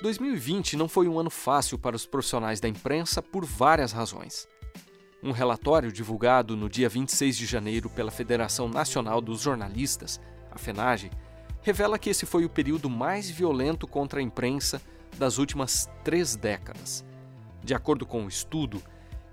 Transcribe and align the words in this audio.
2020 0.00 0.76
não 0.76 0.88
foi 0.88 1.08
um 1.08 1.18
ano 1.18 1.30
fácil 1.30 1.76
para 1.76 1.96
os 1.96 2.06
profissionais 2.06 2.60
da 2.60 2.68
imprensa 2.68 3.20
por 3.20 3.44
várias 3.44 3.90
razões. 3.90 4.46
Um 5.20 5.32
relatório 5.32 5.90
divulgado 5.90 6.56
no 6.56 6.68
dia 6.68 6.88
26 6.88 7.36
de 7.36 7.46
janeiro 7.46 7.90
pela 7.90 8.12
Federação 8.12 8.68
Nacional 8.68 9.20
dos 9.20 9.40
Jornalistas, 9.40 10.20
a 10.52 10.58
FENAGE, 10.58 11.10
revela 11.62 11.98
que 11.98 12.10
esse 12.10 12.24
foi 12.24 12.44
o 12.44 12.48
período 12.48 12.88
mais 12.88 13.28
violento 13.28 13.88
contra 13.88 14.20
a 14.20 14.22
imprensa 14.22 14.80
das 15.16 15.38
últimas 15.38 15.90
três 16.04 16.36
décadas. 16.36 17.04
De 17.64 17.74
acordo 17.74 18.06
com 18.06 18.24
o 18.24 18.28
estudo, 18.28 18.80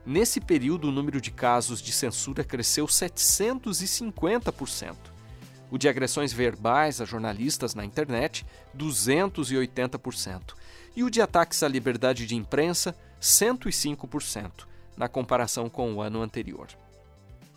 nesse 0.03 0.41
período 0.41 0.87
o 0.87 0.91
número 0.91 1.21
de 1.21 1.29
casos 1.29 1.79
de 1.79 1.91
censura 1.91 2.43
cresceu 2.43 2.87
750%. 2.87 5.13
O 5.71 5.77
de 5.77 5.89
agressões 5.89 6.31
verbais 6.31 7.01
a 7.01 7.05
jornalistas 7.05 7.73
na 7.73 7.83
internet, 7.83 8.45
280%. 8.77 10.53
E 10.95 11.03
o 11.03 11.09
de 11.09 11.21
ataques 11.21 11.63
à 11.63 11.67
liberdade 11.67 12.25
de 12.25 12.35
imprensa, 12.35 12.95
105%, 13.21 14.65
na 14.95 15.07
comparação 15.07 15.69
com 15.69 15.93
o 15.93 16.01
ano 16.01 16.21
anterior. 16.21 16.67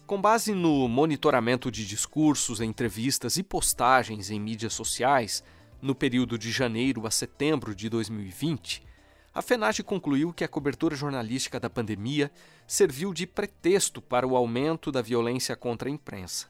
Com 0.07 0.21
base 0.21 0.55
no 0.55 0.89
monitoramento 0.89 1.71
de 1.71 1.87
discursos, 1.87 2.61
entrevistas 2.63 3.37
e 3.37 3.43
postagens 3.43 4.31
em 4.31 4.41
mídias 4.41 4.73
sociais, 4.73 5.45
no 5.83 5.95
período 5.95 6.39
de 6.39 6.51
janeiro 6.51 7.07
a 7.07 7.11
setembro 7.11 7.75
de 7.75 7.89
2020, 7.89 8.83
a 9.35 9.43
FENAGE 9.43 9.85
concluiu 9.85 10.33
que 10.33 10.43
a 10.43 10.49
cobertura 10.49 10.97
jornalística 10.97 11.61
da 11.61 11.71
pandemia 11.71 12.31
serviu 12.67 13.13
de 13.13 13.27
pretexto 13.27 14.01
para 14.01 14.27
o 14.27 14.35
aumento 14.35 14.91
da 14.91 15.01
violência 15.01 15.55
contra 15.55 15.89
a 15.89 15.93
imprensa, 15.93 16.49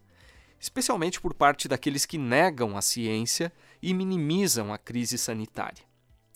especialmente 0.61 1.21
por 1.21 1.35
parte 1.35 1.69
daqueles 1.69 2.05
que 2.07 2.19
negam 2.19 2.77
a 2.77 2.83
ciência 2.83 3.53
e 3.81 3.95
minimizam 3.95 4.73
a 4.73 4.79
crise 4.79 5.17
sanitária. 5.17 5.85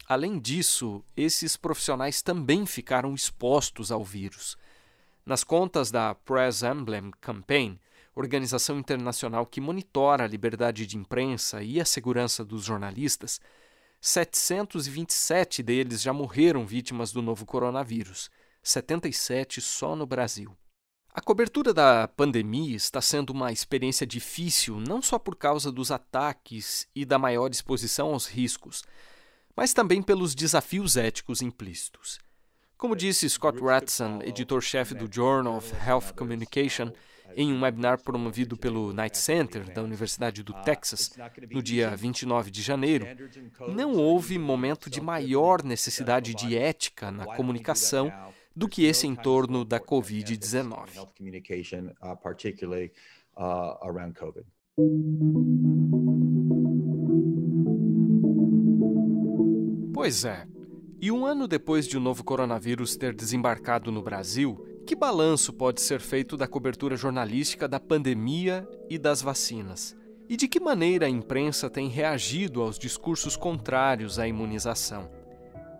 Além 0.06 0.38
disso, 0.38 1.04
esses 1.16 1.56
profissionais 1.56 2.22
também 2.22 2.66
ficaram 2.66 3.14
expostos 3.14 3.90
ao 3.90 4.04
vírus 4.04 4.56
nas 5.24 5.44
contas 5.44 5.90
da 5.90 6.14
Press 6.14 6.62
Emblem 6.62 7.10
Campaign, 7.20 7.78
organização 8.14 8.78
internacional 8.78 9.46
que 9.46 9.60
monitora 9.60 10.24
a 10.24 10.28
liberdade 10.28 10.86
de 10.86 10.98
imprensa 10.98 11.62
e 11.62 11.80
a 11.80 11.84
segurança 11.84 12.44
dos 12.44 12.64
jornalistas, 12.64 13.40
727 14.00 15.62
deles 15.62 16.02
já 16.02 16.12
morreram 16.12 16.66
vítimas 16.66 17.12
do 17.12 17.22
novo 17.22 17.46
coronavírus, 17.46 18.30
77 18.62 19.60
só 19.60 19.94
no 19.94 20.06
Brasil. 20.06 20.56
A 21.14 21.20
cobertura 21.20 21.74
da 21.74 22.08
pandemia 22.08 22.74
está 22.74 23.02
sendo 23.02 23.34
uma 23.34 23.52
experiência 23.52 24.06
difícil 24.06 24.80
não 24.80 25.02
só 25.02 25.18
por 25.18 25.36
causa 25.36 25.70
dos 25.70 25.90
ataques 25.90 26.88
e 26.94 27.04
da 27.04 27.18
maior 27.18 27.50
exposição 27.50 28.14
aos 28.14 28.26
riscos, 28.26 28.82
mas 29.54 29.74
também 29.74 30.00
pelos 30.00 30.34
desafios 30.34 30.96
éticos 30.96 31.42
implícitos. 31.42 32.18
Como 32.78 32.96
disse 32.96 33.28
Scott 33.28 33.60
Ratson, 33.62 34.20
editor-chefe 34.22 34.94
do 34.94 35.06
Journal 35.12 35.58
of 35.58 35.70
Health 35.86 36.14
Communication, 36.16 36.90
em 37.36 37.52
um 37.52 37.60
webinar 37.60 38.02
promovido 38.02 38.56
pelo 38.56 38.94
Knight 38.94 39.18
Center 39.18 39.70
da 39.70 39.82
Universidade 39.82 40.42
do 40.42 40.54
Texas 40.62 41.12
no 41.50 41.62
dia 41.62 41.94
29 41.94 42.50
de 42.50 42.62
janeiro, 42.62 43.06
não 43.68 43.96
houve 43.96 44.38
momento 44.38 44.88
de 44.88 45.00
maior 45.02 45.62
necessidade 45.62 46.34
de 46.34 46.56
ética 46.56 47.12
na 47.12 47.26
comunicação 47.36 48.10
do 48.54 48.68
que 48.68 48.84
esse 48.84 49.06
em 49.06 49.14
torno 49.14 49.64
da 49.64 49.80
Covid-19. 49.80 50.88
Pois 59.94 60.24
é, 60.24 60.46
e 61.00 61.10
um 61.10 61.26
ano 61.26 61.46
depois 61.46 61.86
de 61.86 61.96
o 61.96 62.00
novo 62.00 62.24
coronavírus 62.24 62.96
ter 62.96 63.14
desembarcado 63.14 63.90
no 63.90 64.02
Brasil, 64.02 64.64
que 64.86 64.96
balanço 64.96 65.52
pode 65.52 65.80
ser 65.80 66.00
feito 66.00 66.36
da 66.36 66.48
cobertura 66.48 66.96
jornalística 66.96 67.68
da 67.68 67.78
pandemia 67.78 68.68
e 68.88 68.98
das 68.98 69.22
vacinas? 69.22 69.96
E 70.28 70.36
de 70.36 70.48
que 70.48 70.60
maneira 70.60 71.06
a 71.06 71.10
imprensa 71.10 71.68
tem 71.68 71.88
reagido 71.88 72.62
aos 72.62 72.78
discursos 72.78 73.36
contrários 73.36 74.18
à 74.18 74.26
imunização? 74.26 75.10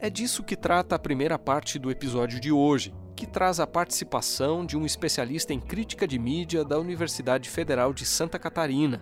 É 0.03 0.11
disso 0.11 0.43
que 0.43 0.57
trata 0.57 0.97
a 0.97 0.99
primeira 0.99 1.39
parte 1.39 1.79
do 1.79 1.91
episódio 1.91 2.39
de 2.39 2.53
hoje, 2.53 2.93
que 3.17 3.27
traz 3.27 3.59
a 3.59 3.67
participação 3.67 4.67
de 4.67 4.77
um 4.77 4.85
especialista 4.85 5.55
em 5.55 5.61
crítica 5.61 6.07
de 6.07 6.19
mídia 6.19 6.63
da 6.63 6.79
Universidade 6.79 7.49
Federal 7.49 7.95
de 7.95 8.05
Santa 8.05 8.39
Catarina, 8.39 9.01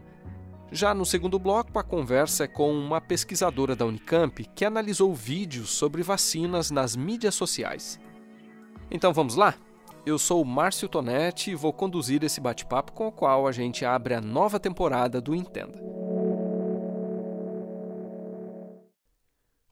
já 0.72 0.94
no 0.94 1.04
segundo 1.04 1.36
bloco, 1.36 1.76
a 1.80 1.82
conversa 1.82 2.44
é 2.44 2.46
com 2.46 2.72
uma 2.72 3.00
pesquisadora 3.00 3.74
da 3.74 3.84
Unicamp 3.84 4.44
que 4.54 4.64
analisou 4.64 5.12
vídeos 5.12 5.70
sobre 5.70 6.00
vacinas 6.00 6.70
nas 6.70 6.94
mídias 6.94 7.34
sociais. 7.34 7.98
Então 8.88 9.12
vamos 9.12 9.34
lá? 9.34 9.54
Eu 10.06 10.16
sou 10.16 10.44
Márcio 10.44 10.88
Tonetti 10.88 11.50
e 11.50 11.56
vou 11.56 11.72
conduzir 11.72 12.22
esse 12.22 12.40
bate-papo 12.40 12.92
com 12.92 13.08
o 13.08 13.12
qual 13.12 13.48
a 13.48 13.52
gente 13.52 13.84
abre 13.84 14.14
a 14.14 14.20
nova 14.20 14.60
temporada 14.60 15.20
do 15.20 15.34
Entenda. 15.34 15.76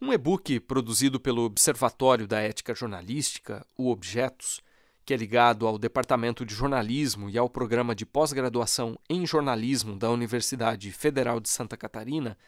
Um 0.00 0.12
e-book 0.12 0.60
produzido 0.60 1.18
pelo 1.18 1.42
Observatório 1.42 2.24
da 2.24 2.40
Ética 2.40 2.72
Jornalística, 2.72 3.66
o 3.76 3.90
Objetos, 3.90 4.60
que 5.04 5.12
é 5.12 5.16
ligado 5.16 5.66
ao 5.66 5.76
Departamento 5.76 6.46
de 6.46 6.54
Jornalismo 6.54 7.28
e 7.28 7.36
ao 7.36 7.50
Programa 7.50 7.96
de 7.96 8.06
Pós-Graduação 8.06 8.96
em 9.10 9.26
Jornalismo 9.26 9.96
da 9.96 10.08
Universidade 10.08 10.92
Federal 10.92 11.40
de 11.40 11.48
Santa 11.48 11.76
Catarina, 11.76 12.38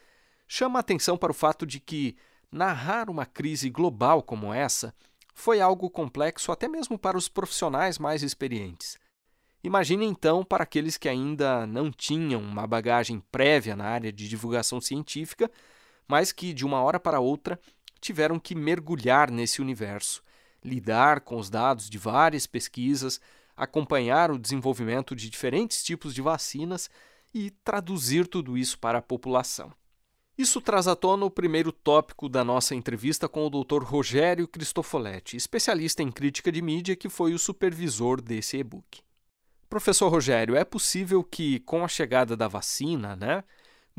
chama 0.47 0.79
a 0.79 0.81
atenção 0.81 1.19
para 1.19 1.33
o 1.33 1.35
fato 1.35 1.67
de 1.67 1.81
que 1.81 2.17
narrar 2.53 3.11
uma 3.11 3.27
crise 3.27 3.69
global 3.69 4.23
como 4.23 4.55
essa 4.55 4.95
foi 5.35 5.61
algo 5.61 5.91
complexo 5.91 6.53
até 6.53 6.69
mesmo 6.69 6.97
para 6.97 7.19
os 7.19 7.29
profissionais 7.29 7.99
mais 7.99 8.23
experientes. 8.23 8.97
Imagine 9.65 10.07
então 10.07 10.45
para 10.45 10.63
aqueles 10.63 10.97
que 10.97 11.09
ainda 11.09 11.67
não 11.67 11.91
tinham 11.91 12.41
uma 12.41 12.65
bagagem 12.65 13.21
prévia 13.33 13.75
na 13.75 13.87
área 13.87 14.13
de 14.13 14.29
divulgação 14.29 14.81
científica, 14.81 15.51
mas 16.11 16.33
que 16.33 16.53
de 16.53 16.67
uma 16.67 16.83
hora 16.83 16.99
para 16.99 17.21
outra 17.21 17.59
tiveram 18.01 18.39
que 18.39 18.55
mergulhar 18.55 19.31
nesse 19.31 19.63
universo 19.63 20.23
lidar 20.65 21.21
com 21.21 21.37
os 21.37 21.49
dados 21.49 21.89
de 21.89 21.99
várias 21.99 22.47
pesquisas, 22.47 23.21
acompanhar 23.57 24.31
o 24.31 24.39
desenvolvimento 24.39 25.15
de 25.15 25.29
diferentes 25.29 25.83
tipos 25.83 26.15
de 26.15 26.23
vacinas 26.23 26.91
e 27.33 27.51
traduzir 27.51 28.27
tudo 28.27 28.57
isso 28.57 28.79
para 28.79 28.99
a 28.99 29.03
população. 29.03 29.73
Isso 30.37 30.61
traz 30.61 30.89
à 30.89 30.97
tona 30.97 31.27
o 31.27 31.31
primeiro 31.31 31.71
tópico 31.71 32.29
da 32.29 32.43
nossa 32.43 32.75
entrevista 32.75 33.29
com 33.29 33.47
o 33.47 33.51
Dr. 33.51 33.83
Rogério 33.83 34.49
Cristofoletti, 34.49 35.37
especialista 35.37 36.03
em 36.03 36.11
crítica 36.11 36.51
de 36.51 36.63
mídia 36.63 36.97
que 36.97 37.11
foi 37.11 37.35
o 37.35 37.39
supervisor 37.39 38.23
desse 38.23 38.57
e-book. 38.57 39.03
Professor 39.69 40.09
Rogério, 40.09 40.57
é 40.57 40.65
possível 40.65 41.23
que, 41.23 41.61
com 41.61 41.85
a 41.85 41.89
chegada 41.89 42.37
da 42.37 42.49
vacina, 42.49 43.15
né, 43.15 43.45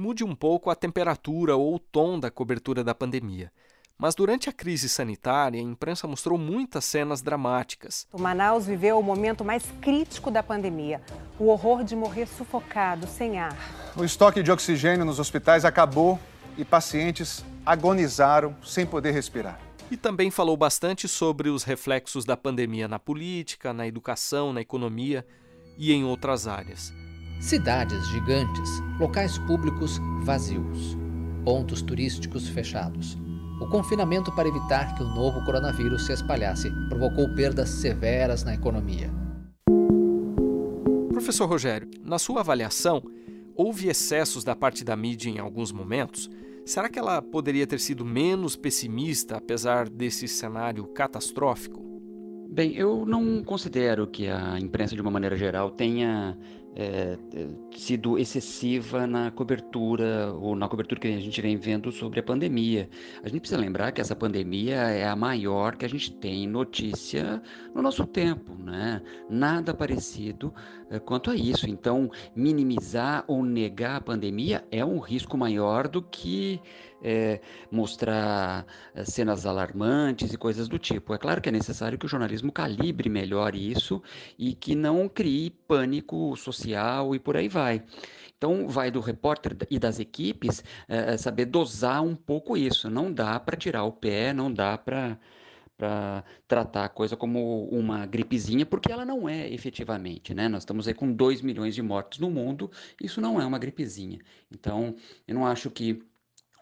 mude 0.01 0.23
um 0.23 0.35
pouco 0.35 0.72
a 0.72 0.75
temperatura 0.75 1.56
ou 1.56 1.75
o 1.75 1.79
tom 1.79 2.19
da 2.19 2.31
cobertura 2.31 2.84
da 2.84 2.95
pandemia. 2.95 3.51
Mas 3.95 4.16
durante 4.16 4.50
a 4.50 4.51
crise 4.51 4.89
sanitária, 4.89 5.59
a 5.59 5.63
imprensa 5.63 6.07
mostrou 6.07 6.39
muitas 6.39 6.85
cenas 6.85 7.22
dramáticas. 7.22 8.07
O 8.12 8.19
Manaus 8.19 8.66
viveu 8.66 8.97
o 8.97 9.03
momento 9.03 9.45
mais 9.45 9.63
crítico 9.79 10.31
da 10.31 10.41
pandemia: 10.41 11.03
o 11.38 11.50
horror 11.50 11.84
de 11.84 11.95
morrer 11.95 12.25
sufocado, 12.25 13.06
sem 13.06 13.39
ar. 13.39 13.56
O 13.95 14.03
estoque 14.03 14.41
de 14.41 14.51
oxigênio 14.51 15.06
nos 15.06 15.19
hospitais 15.19 15.63
acabou 15.63 16.19
e 16.57 16.66
pacientes 16.66 17.45
agonizaram 17.63 18.56
sem 18.63 18.88
poder 18.88 19.12
respirar. 19.12 19.59
E 19.91 19.95
também 19.95 20.31
falou 20.31 20.57
bastante 20.57 21.07
sobre 21.07 21.50
os 21.50 21.63
reflexos 21.63 22.25
da 22.25 22.35
pandemia 22.35 22.88
na 22.88 22.97
política, 22.97 23.72
na 23.72 23.85
educação, 23.85 24.51
na 24.51 24.62
economia 24.62 25.23
e 25.78 25.94
em 25.94 26.03
outras 26.03 26.47
áreas. 26.47 26.91
Cidades 27.41 28.07
gigantes, 28.07 28.69
locais 29.00 29.38
públicos 29.40 30.00
vazios, 30.24 30.97
pontos 31.44 31.81
turísticos 31.81 32.48
fechados 32.48 33.18
o 33.62 33.68
confinamento 33.68 34.31
para 34.31 34.50
evitar 34.50 34.95
que 34.95 35.04
o 35.04 35.07
novo 35.07 35.45
coronavírus 35.45 36.07
se 36.07 36.12
espalhasse 36.12 36.71
provocou 36.89 37.30
perdas 37.36 37.69
severas 37.69 38.44
na 38.44 38.56
economia. 38.56 39.12
Professor 41.10 41.45
Rogério, 41.45 41.88
na 42.04 42.18
sua 42.18 42.39
avaliação, 42.39 43.04
houve 43.56 43.88
excessos 43.88 44.44
da 44.44 44.56
parte 44.56 44.83
da 44.83 44.95
mídia 44.95 45.30
em 45.30 45.38
alguns 45.38 45.71
momentos? 45.71 46.27
Será 46.65 46.89
que 46.89 46.98
ela 46.98 47.21
poderia 47.21 47.68
ter 47.68 47.80
sido 47.80 48.04
menos 48.04 48.56
pessimista 48.56 49.38
apesar 49.38 49.88
desse 49.88 50.27
cenário 50.27 50.88
catastrófico? 50.88 51.80
Bem, 52.50 52.74
eu 52.74 53.06
não 53.06 53.44
considero 53.44 54.07
que 54.07 54.27
a 54.27 54.60
imprensa, 54.60 54.95
de 54.95 55.01
uma 55.01 55.12
maneira 55.12 55.38
geral, 55.38 55.69
tenha 55.69 56.36
é, 56.75 57.18
sido 57.75 58.18
excessiva 58.18 59.06
na 59.06 59.31
cobertura 59.31 60.33
ou 60.33 60.56
na 60.56 60.68
cobertura 60.68 61.01
que 61.01 61.07
a 61.07 61.19
gente 61.19 61.41
vem 61.41 61.57
vendo 61.57 61.91
sobre 61.91 62.19
a 62.19 62.23
pandemia. 62.23 62.89
A 63.23 63.29
gente 63.29 63.41
precisa 63.41 63.59
lembrar 63.59 63.91
que 63.91 64.01
essa 64.01 64.15
pandemia 64.15 64.75
é 64.75 65.06
a 65.06 65.15
maior 65.15 65.75
que 65.75 65.85
a 65.85 65.89
gente 65.89 66.12
tem 66.13 66.47
notícia 66.47 67.41
no 67.75 67.81
nosso 67.81 68.06
tempo, 68.06 68.56
né? 68.56 69.01
Nada 69.29 69.73
parecido 69.73 70.53
é, 70.89 71.00
quanto 71.00 71.29
a 71.29 71.35
isso. 71.35 71.69
Então, 71.69 72.09
minimizar 72.35 73.24
ou 73.27 73.44
negar 73.44 73.97
a 73.97 74.01
pandemia 74.01 74.63
é 74.71 74.83
um 74.85 75.00
risco 75.00 75.38
maior 75.38 75.88
do 75.88 76.01
que 76.01 76.59
é, 77.01 77.42
mostrar 77.71 78.65
é, 78.94 79.03
cenas 79.03 79.45
alarmantes 79.45 80.33
e 80.33 80.38
coisas 80.38 80.68
do 80.68 80.80
tipo. 80.80 81.13
É 81.13 81.18
claro 81.18 81.42
que 81.42 81.50
é 81.50 81.51
necessário 81.51 81.98
que 81.98 82.06
o 82.06 82.09
jornalismo 82.09 82.51
calibre 82.51 83.09
melhor 83.09 83.56
isso 83.56 84.01
e 84.38 84.53
que 84.53 84.75
não 84.75 85.09
crie 85.09 85.50
pânico 85.68 86.36
social 86.36 87.15
e 87.15 87.19
por 87.19 87.38
aí 87.38 87.48
vai. 87.48 87.83
Então, 88.38 88.68
vai 88.68 88.89
do 88.89 89.00
repórter 89.00 89.56
e 89.69 89.77
das 89.77 90.00
equipes 90.00 90.63
é, 90.88 91.15
saber 91.18 91.45
dosar 91.45 92.03
um 92.03 92.15
pouco 92.15 92.57
isso. 92.57 92.89
Não 92.89 93.12
dá 93.12 93.39
para 93.39 93.56
tirar 93.57 93.83
o 93.83 93.92
pé, 93.92 94.33
não 94.33 94.51
dá 94.51 94.77
para 94.77 95.19
para 95.81 96.24
tratar 96.48 96.86
a 96.86 96.89
coisa 96.89 97.18
como 97.18 97.65
uma 97.69 98.06
gripezinha, 98.06 98.68
porque 98.68 98.92
ela 98.92 99.03
não 99.03 99.27
é 99.27 99.51
efetivamente, 99.51 100.31
né? 100.31 100.48
Nós 100.48 100.62
estamos 100.62 100.88
aí 100.88 100.94
com 100.94 101.12
2 101.12 101.42
milhões 101.42 101.74
de 101.74 101.81
mortos 101.81 102.19
no 102.19 102.30
mundo, 102.30 102.69
isso 103.01 103.19
não 103.19 103.42
é 103.42 103.45
uma 103.48 103.57
gripezinha. 103.57 104.19
Então, 104.51 104.95
eu 105.27 105.33
não 105.33 105.44
acho 105.44 105.71
que 105.71 106.03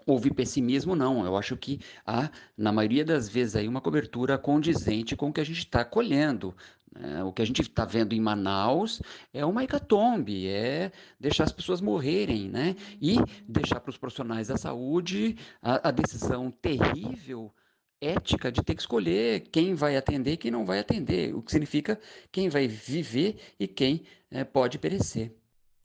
houve 0.05 0.33
pessimismo, 0.33 0.95
não. 0.95 1.25
Eu 1.25 1.35
acho 1.37 1.55
que 1.57 1.79
há, 2.05 2.29
na 2.57 2.71
maioria 2.71 3.05
das 3.05 3.29
vezes, 3.29 3.55
aí, 3.55 3.67
uma 3.67 3.81
cobertura 3.81 4.37
condizente 4.37 5.15
com 5.15 5.29
o 5.29 5.33
que 5.33 5.41
a 5.41 5.45
gente 5.45 5.59
está 5.59 5.83
colhendo. 5.85 6.55
Né? 6.91 7.23
O 7.23 7.31
que 7.31 7.41
a 7.41 7.45
gente 7.45 7.61
está 7.61 7.85
vendo 7.85 8.13
em 8.13 8.19
Manaus 8.19 9.01
é 9.33 9.45
uma 9.45 9.63
hecatombe, 9.63 10.47
é 10.47 10.91
deixar 11.19 11.43
as 11.43 11.51
pessoas 11.51 11.81
morrerem, 11.81 12.49
né? 12.49 12.75
E 13.01 13.17
deixar 13.47 13.79
para 13.79 13.91
os 13.91 13.97
profissionais 13.97 14.47
da 14.47 14.57
saúde 14.57 15.37
a, 15.61 15.89
a 15.89 15.91
decisão 15.91 16.49
terrível 16.49 17.53
ética 18.01 18.51
de 18.51 18.63
ter 18.63 18.75
que 18.75 18.81
escolher 18.81 19.41
quem 19.51 19.73
vai 19.75 19.97
atender 19.97 20.33
e 20.33 20.37
quem 20.37 20.51
não 20.51 20.65
vai 20.65 20.79
atender, 20.79 21.35
o 21.35 21.41
que 21.41 21.51
significa 21.51 21.99
quem 22.31 22.47
vai 22.47 22.67
viver 22.67 23.37
e 23.59 23.67
quem 23.67 24.03
é, 24.31 24.43
pode 24.43 24.79
perecer. 24.79 25.35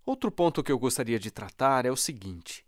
Outro 0.07 0.31
ponto 0.31 0.63
que 0.63 0.71
eu 0.71 0.79
gostaria 0.79 1.19
de 1.19 1.31
tratar 1.31 1.87
é 1.87 1.91
o 1.91 1.97
seguinte: 1.97 2.65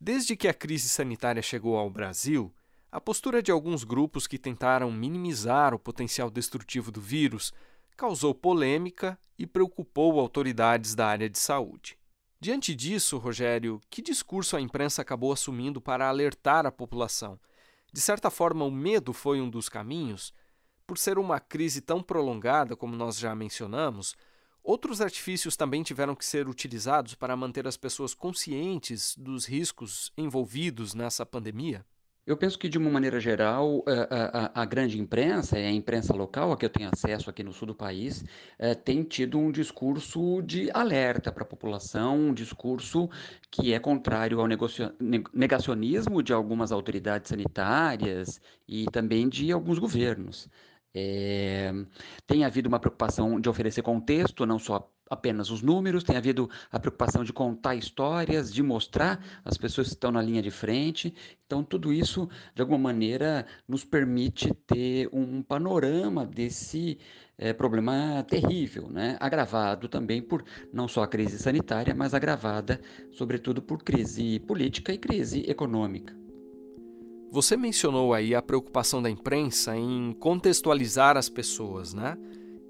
Desde 0.00 0.36
que 0.36 0.46
a 0.46 0.54
crise 0.54 0.88
sanitária 0.88 1.42
chegou 1.42 1.76
ao 1.76 1.90
Brasil, 1.90 2.54
a 2.90 3.00
postura 3.00 3.42
de 3.42 3.50
alguns 3.50 3.82
grupos 3.82 4.28
que 4.28 4.38
tentaram 4.38 4.92
minimizar 4.92 5.74
o 5.74 5.78
potencial 5.78 6.30
destrutivo 6.30 6.92
do 6.92 7.00
vírus 7.00 7.52
causou 7.96 8.32
polêmica 8.32 9.18
e 9.36 9.44
preocupou 9.44 10.20
autoridades 10.20 10.94
da 10.94 11.08
área 11.08 11.28
de 11.28 11.36
saúde. 11.36 11.98
Diante 12.38 12.76
disso, 12.76 13.18
Rogério, 13.18 13.80
que 13.90 14.00
discurso 14.00 14.56
a 14.56 14.60
imprensa 14.60 15.02
acabou 15.02 15.32
assumindo 15.32 15.80
para 15.80 16.08
alertar 16.08 16.64
a 16.64 16.70
população? 16.70 17.36
De 17.92 18.00
certa 18.00 18.30
forma, 18.30 18.64
o 18.64 18.70
medo 18.70 19.12
foi 19.12 19.40
um 19.40 19.50
dos 19.50 19.68
caminhos? 19.68 20.32
Por 20.86 20.96
ser 20.96 21.18
uma 21.18 21.40
crise 21.40 21.80
tão 21.80 22.00
prolongada, 22.00 22.76
como 22.76 22.94
nós 22.94 23.18
já 23.18 23.34
mencionamos, 23.34 24.14
Outros 24.62 25.00
artifícios 25.00 25.56
também 25.56 25.82
tiveram 25.82 26.14
que 26.14 26.24
ser 26.24 26.48
utilizados 26.48 27.14
para 27.14 27.36
manter 27.36 27.66
as 27.66 27.76
pessoas 27.76 28.14
conscientes 28.14 29.14
dos 29.16 29.46
riscos 29.46 30.12
envolvidos 30.16 30.94
nessa 30.94 31.24
pandemia? 31.24 31.84
Eu 32.28 32.36
penso 32.36 32.58
que, 32.58 32.68
de 32.68 32.76
uma 32.76 32.90
maneira 32.90 33.18
geral, 33.18 33.82
a, 33.86 34.60
a, 34.60 34.62
a, 34.62 34.64
grande 34.66 35.00
imprensa, 35.00 35.56
a 35.56 35.72
imprensa 35.72 36.14
local, 36.14 36.52
a 36.52 36.58
que 36.58 36.66
eu 36.66 36.68
tenho 36.68 36.90
acesso 36.92 37.30
aqui 37.30 37.42
no 37.42 37.54
sul 37.54 37.68
do 37.68 37.74
país, 37.74 38.22
tem 38.84 39.02
tido 39.02 39.38
um 39.38 39.50
discurso 39.50 40.42
de 40.42 40.70
alerta 40.74 41.32
para 41.32 41.42
a 41.42 41.46
população, 41.46 42.18
um 42.18 42.34
discurso 42.34 43.08
que 43.50 43.72
é 43.72 43.78
contrário 43.78 44.40
ao 44.42 44.46
negacionismo 45.32 46.22
de 46.22 46.34
algumas 46.34 46.70
autoridades 46.70 47.30
sanitárias 47.30 48.38
e 48.68 48.84
também 48.92 49.26
de 49.26 49.50
alguns 49.50 49.78
governos. 49.78 50.50
É, 50.94 51.72
tem 52.26 52.44
havido 52.44 52.68
uma 52.68 52.80
preocupação 52.80 53.40
de 53.40 53.48
oferecer 53.48 53.82
contexto, 53.82 54.46
não 54.46 54.58
só 54.58 54.90
apenas 55.10 55.50
os 55.50 55.62
números, 55.62 56.04
tem 56.04 56.16
havido 56.16 56.50
a 56.70 56.78
preocupação 56.78 57.24
de 57.24 57.32
contar 57.32 57.74
histórias, 57.74 58.52
de 58.52 58.62
mostrar 58.62 59.24
as 59.44 59.56
pessoas 59.56 59.88
que 59.88 59.94
estão 59.94 60.12
na 60.12 60.22
linha 60.22 60.42
de 60.42 60.50
frente. 60.50 61.14
Então, 61.46 61.64
tudo 61.64 61.92
isso, 61.92 62.28
de 62.54 62.60
alguma 62.60 62.78
maneira, 62.78 63.46
nos 63.66 63.84
permite 63.84 64.52
ter 64.66 65.08
um 65.12 65.42
panorama 65.42 66.26
desse 66.26 66.98
é, 67.38 67.52
problema 67.52 68.24
terrível, 68.28 68.88
né? 68.90 69.16
agravado 69.20 69.88
também 69.88 70.20
por 70.20 70.44
não 70.72 70.86
só 70.88 71.02
a 71.02 71.08
crise 71.08 71.38
sanitária, 71.38 71.94
mas 71.94 72.12
agravada, 72.12 72.80
sobretudo, 73.12 73.62
por 73.62 73.82
crise 73.82 74.38
política 74.40 74.92
e 74.92 74.98
crise 74.98 75.44
econômica. 75.48 76.27
Você 77.30 77.56
mencionou 77.56 78.14
aí 78.14 78.34
a 78.34 78.40
preocupação 78.40 79.02
da 79.02 79.10
imprensa 79.10 79.76
em 79.76 80.14
contextualizar 80.18 81.16
as 81.16 81.28
pessoas, 81.28 81.92
né? 81.92 82.16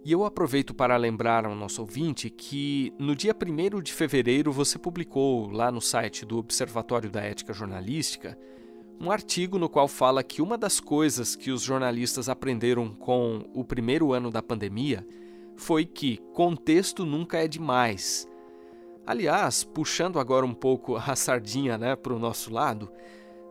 E 0.05 0.11
eu 0.11 0.25
aproveito 0.25 0.75
para 0.75 0.97
lembrar 0.97 1.45
ao 1.45 1.55
nosso 1.55 1.81
ouvinte 1.81 2.29
que 2.31 2.93
no 2.99 3.15
dia 3.15 3.35
1 3.35 3.83
de 3.83 3.93
fevereiro 3.93 4.51
você 4.51 4.79
publicou 4.79 5.51
lá 5.51 5.71
no 5.71 5.81
site 5.81 6.25
do 6.25 6.39
Observatório 6.39 7.11
da 7.11 7.21
Ética 7.21 7.53
Jornalística 7.53 8.39
um 9.01 9.13
artigo 9.13 9.59
no 9.59 9.69
qual 9.69 9.87
fala 9.87 10.25
que 10.25 10.43
uma 10.43 10.59
das 10.59 10.81
coisas 10.81 11.37
que 11.37 11.53
os 11.53 11.63
jornalistas 11.63 12.29
aprenderam 12.29 12.89
com 12.89 13.45
o 13.55 13.63
primeiro 13.63 14.13
ano 14.13 14.31
da 14.31 14.43
pandemia 14.43 15.07
foi 15.57 15.85
que 15.85 16.17
contexto 16.33 17.05
nunca 17.05 17.39
é 17.39 17.47
demais. 17.47 18.29
Aliás, 19.07 19.63
puxando 19.63 20.19
agora 20.19 20.45
um 20.45 20.55
pouco 20.55 20.97
a 20.97 21.15
sardinha 21.15 21.79
né, 21.79 21.95
para 21.95 22.13
o 22.13 22.19
nosso 22.19 22.53
lado, 22.53 22.91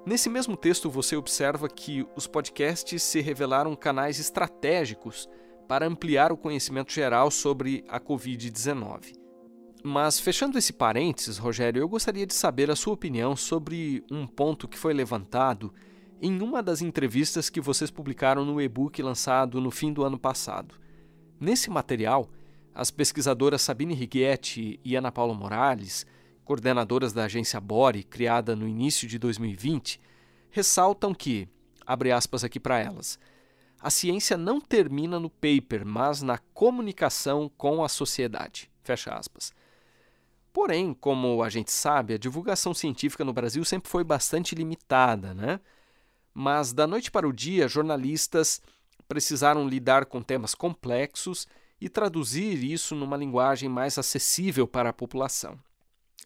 Nesse 0.07 0.30
mesmo 0.30 0.56
texto, 0.56 0.89
você 0.89 1.18
observa 1.18 1.68
que 1.68 2.07
os 2.15 2.25
podcasts 2.25 3.04
se 3.04 3.19
revelaram 3.19 3.75
canais 3.75 4.19
estratégicos 4.19 5.27
para 5.68 5.86
ampliar 5.86 6.31
o 6.31 6.38
conhecimento 6.38 6.94
geral 6.94 7.30
sobre 7.30 7.83
a 7.89 8.00
Covid-19. 8.00 9.18
Mas, 9.83 10.18
fechando 10.18 10.57
esse 10.57 10.71
parênteses, 10.71 11.38
Rogério, 11.38 11.81
eu 11.81 11.89
gostaria 11.89 12.25
de 12.25 12.33
saber 12.33 12.71
a 12.71 12.75
sua 12.77 12.94
opinião 12.94 13.36
sobre 13.36 14.01
um 14.09 14.25
ponto 14.25 14.65
que 14.65 14.77
foi 14.77 14.94
levantado 14.94 15.74
em 16.21 16.42
uma 16.42 16.63
das 16.63 16.81
entrevistas 16.81 17.50
que 17.50 17.59
vocês 17.59 17.92
publicaram 17.92 18.45
no 18.45 18.62
e-book 18.62 19.01
lançado 19.01 19.59
no 19.59 19.69
fim 19.69 19.92
do 19.92 20.06
ano 20.06 20.18
passado. 20.18 20.75
Nesse 21.38 21.69
material, 21.69 22.30
as 22.74 22.89
pesquisadoras 22.89 23.62
Sabine 23.62 23.94
Righetti 23.94 24.80
e 24.86 24.95
Ana 24.95 25.12
Paula 25.12 25.33
Morales 25.33 26.06
coordenadoras 26.47 27.11
da 27.11 27.25
agência 27.25 27.59
Bore, 27.59 28.03
criada 28.03 28.55
no 28.55 28.65
início 28.65 29.05
de 29.05 29.19
2020, 29.19 29.99
ressaltam 30.49 31.13
que, 31.13 31.45
abre 31.85 32.09
aspas 32.09 32.41
aqui 32.41 32.57
para 32.57 32.79
elas, 32.79 33.19
a 33.81 33.89
ciência 33.89 34.38
não 34.38 34.61
termina 34.61 35.19
no 35.19 35.29
paper, 35.29 35.85
mas 35.85 36.21
na 36.21 36.38
comunicação 36.53 37.51
com 37.57 37.83
a 37.83 37.89
sociedade. 37.89 38.71
Fecha 38.81 39.13
aspas. 39.13 39.53
Porém, 40.53 40.94
como 40.94 41.44
a 41.44 41.49
gente 41.49 41.69
sabe, 41.69 42.13
a 42.13 42.17
divulgação 42.17 42.73
científica 42.73 43.25
no 43.25 43.33
Brasil 43.33 43.65
sempre 43.65 43.91
foi 43.91 44.05
bastante 44.05 44.55
limitada, 44.55 45.33
né? 45.33 45.59
Mas 46.33 46.71
da 46.71 46.87
noite 46.87 47.11
para 47.11 47.27
o 47.27 47.33
dia, 47.33 47.68
jornalistas 47.68 48.61
precisaram 49.06 49.68
lidar 49.68 50.06
com 50.06 50.23
temas 50.23 50.56
complexos 50.56 51.45
e 51.80 51.89
traduzir 51.89 52.63
isso 52.63 52.95
numa 52.95 53.18
linguagem 53.18 53.68
mais 53.68 53.97
acessível 53.97 54.66
para 54.66 54.89
a 54.89 54.94
população. 54.94 55.59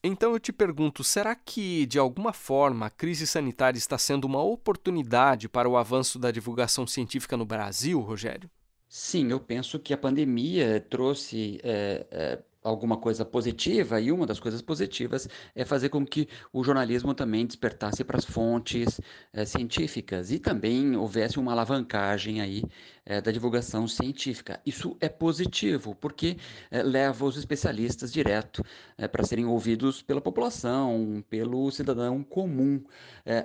Então 0.04 0.34
eu 0.34 0.40
te 0.40 0.52
pergunto: 0.52 1.04
será 1.04 1.36
que, 1.36 1.86
de 1.86 2.00
alguma 2.00 2.34
forma, 2.34 2.88
a 2.88 2.90
crise 2.90 3.28
sanitária 3.28 3.78
está 3.78 3.98
sendo 3.98 4.26
uma 4.26 4.42
oportunidade 4.42 5.48
para 5.48 5.70
o 5.70 5.78
avanço 5.78 6.18
da 6.18 6.32
divulgação 6.32 6.88
científica 6.88 7.38
no 7.38 7.46
Brasil, 7.46 8.00
Rogério? 8.00 8.50
Sim, 8.88 9.32
eu 9.32 9.40
penso 9.40 9.80
que 9.80 9.94
a 9.94 9.98
pandemia 9.98 10.86
trouxe 10.90 11.60
é, 11.64 12.06
é 12.12 12.40
alguma 12.64 12.98
coisa 12.98 13.26
positiva, 13.26 14.00
e 14.00 14.12
uma 14.12 14.26
das 14.26 14.40
coisas 14.40 14.62
positivas 14.62 15.28
é 15.56 15.66
fazer 15.66 15.90
com 15.90 16.06
que 16.06 16.28
o 16.54 16.64
jornalismo 16.64 17.14
também 17.14 17.46
despertasse 17.46 18.04
para 18.04 18.18
as 18.18 18.26
fontes 18.26 19.00
é, 19.34 19.46
científicas 19.46 20.32
e 20.32 20.40
também 20.40 20.96
houvesse 20.96 21.40
uma 21.40 21.52
alavancagem 21.52 22.40
aí 22.42 22.64
é, 23.06 23.20
da 23.20 23.32
divulgação 23.32 23.88
científica. 23.88 24.62
Isso 24.66 24.96
é 25.00 25.10
positivo, 25.10 25.96
porque 25.96 26.38
é, 26.70 26.84
leva 26.84 27.26
os 27.26 27.36
especialistas 27.36 28.14
direto 28.14 28.64
para 29.12 29.24
serem 29.24 29.46
ouvidos 29.46 30.02
pela 30.02 30.22
população, 30.22 31.24
pelo 31.30 31.72
cidadão 31.72 32.24
comum. 32.24 32.84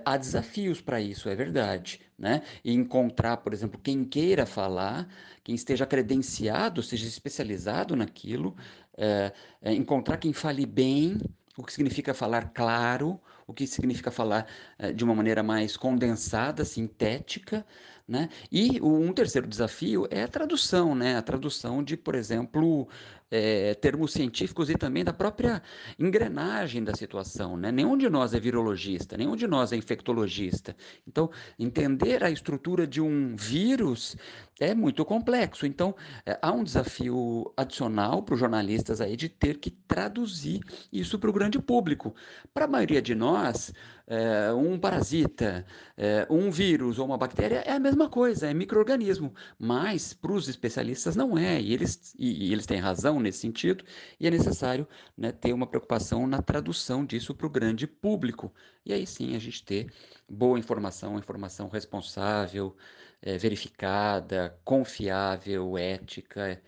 há 0.05 0.17
desafios 0.17 0.81
para 0.81 1.01
isso, 1.01 1.29
é 1.29 1.35
verdade. 1.35 2.01
Né? 2.19 2.43
E 2.65 2.73
encontrar, 2.73 3.39
por 3.39 3.53
exemplo, 3.53 3.79
quem 3.83 4.03
queira 4.05 4.47
falar, 4.47 5.07
quem 5.45 5.55
esteja 5.55 5.85
credenciado, 5.87 6.83
seja 6.83 7.07
especializado 7.07 7.95
naquilo, 7.95 8.57
é, 8.97 9.33
é 9.63 9.73
encontrar 9.73 10.17
quem 10.17 10.33
fale 10.33 10.67
bem, 10.67 11.19
o 11.57 11.65
que 11.65 11.73
significa 11.73 12.13
falar 12.13 12.51
claro, 12.55 13.21
o 13.47 13.55
que 13.55 13.67
significa 13.67 14.11
falar 14.11 14.47
é, 14.79 14.93
de 14.93 15.05
uma 15.05 15.15
maneira 15.15 15.43
mais 15.43 15.77
condensada, 15.77 16.65
sintética, 16.65 17.65
né? 18.09 18.29
E 18.53 18.81
um 18.81 19.13
terceiro 19.13 19.49
desafio 19.49 20.07
é 20.11 20.23
a 20.23 20.29
tradução, 20.29 20.95
né? 20.95 21.17
A 21.17 21.23
tradução 21.23 21.83
de, 21.83 21.97
por 21.97 22.15
exemplo, 22.15 22.89
é, 23.31 23.75
termos 23.75 24.13
científicos 24.13 24.71
e 24.71 24.75
também 24.75 25.05
da 25.05 25.13
própria 25.13 25.63
engrenagem 25.99 26.85
da 26.85 26.95
situação. 26.95 27.57
Né? 27.57 27.73
Nenhum 27.73 27.97
de 27.97 28.09
nós 28.09 28.35
é 28.35 28.41
virologista, 28.41 29.17
nenhum 29.17 29.35
de 29.35 29.47
nós 29.47 29.73
é 29.73 29.77
infectologista. 29.77 30.77
Então, 31.07 31.31
entender 31.59 32.23
a 32.23 32.31
estrutura 32.31 32.87
de 32.87 33.01
um 33.01 33.35
vírus 33.37 34.17
é 34.59 34.75
muito 34.75 35.05
complexo. 35.05 35.67
Então, 35.67 35.95
é, 36.25 36.39
há 36.41 36.51
um 36.53 36.65
desafio 36.65 37.53
adicional 37.57 38.23
para 38.23 38.35
os 38.35 38.41
jornalistas 38.41 39.01
aí 39.01 39.17
de 39.17 39.29
ter 39.29 39.59
que 39.59 39.71
traduzir 39.71 40.61
isso 40.93 41.19
para 41.19 41.31
o 41.31 41.33
grande 41.33 41.59
público. 41.59 42.15
Para 42.55 42.65
a 42.65 42.69
maioria 42.69 43.03
de 43.03 43.15
nós, 43.15 43.73
é, 44.07 44.53
um 44.53 44.79
parasita, 44.79 45.67
é, 45.97 46.27
um 46.31 46.51
vírus 46.51 46.99
ou 46.99 47.07
uma 47.07 47.19
bactéria 47.19 47.59
é 47.67 47.73
a 47.73 47.79
mesma 47.79 48.09
coisa, 48.09 48.49
é 48.49 48.55
microorganismo. 48.55 49.35
Mas 49.59 50.15
para 50.15 50.33
os 50.33 50.49
especialistas 50.49 51.17
não 51.17 51.37
é, 51.37 51.61
e 51.61 51.73
eles, 51.73 52.15
e, 52.19 52.49
e, 52.49 52.53
eles 52.53 52.67
têm 52.67 52.79
razão 52.79 53.21
nesse 53.21 53.39
sentido, 53.39 53.85
e 54.19 54.27
é 54.27 54.31
necessário 54.31 54.87
né, 55.17 55.33
ter 55.33 55.53
uma 55.53 55.67
preocupação 55.67 56.27
na 56.27 56.41
tradução 56.41 57.05
disso 57.05 57.35
para 57.35 57.47
o 57.47 57.51
grande 57.51 57.87
público. 57.87 58.53
E 58.85 58.93
aí 58.93 59.07
sim 59.07 59.35
a 59.35 59.39
gente 59.39 59.65
ter 59.65 59.93
boa 60.29 60.59
informação, 60.59 61.19
informação 61.19 61.69
responsável, 61.69 62.77
é, 63.23 63.37
verificada, 63.37 64.59
confiável, 64.65 65.77
ética 65.77 66.61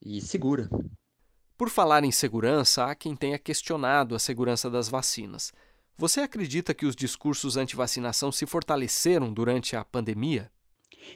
e 0.00 0.20
segura. 0.20 0.68
Por 1.56 1.70
falar 1.70 2.02
em 2.04 2.10
segurança, 2.10 2.86
há 2.86 2.94
quem 2.94 3.14
tenha 3.14 3.38
questionado 3.38 4.14
a 4.14 4.18
segurança 4.18 4.68
das 4.68 4.88
vacinas. 4.88 5.52
Você 5.96 6.20
acredita 6.20 6.74
que 6.74 6.86
os 6.86 6.96
discursos 6.96 7.56
anti-vacinação 7.56 8.32
se 8.32 8.46
fortaleceram 8.46 9.32
durante 9.32 9.76
a 9.76 9.84
pandemia? 9.84 10.50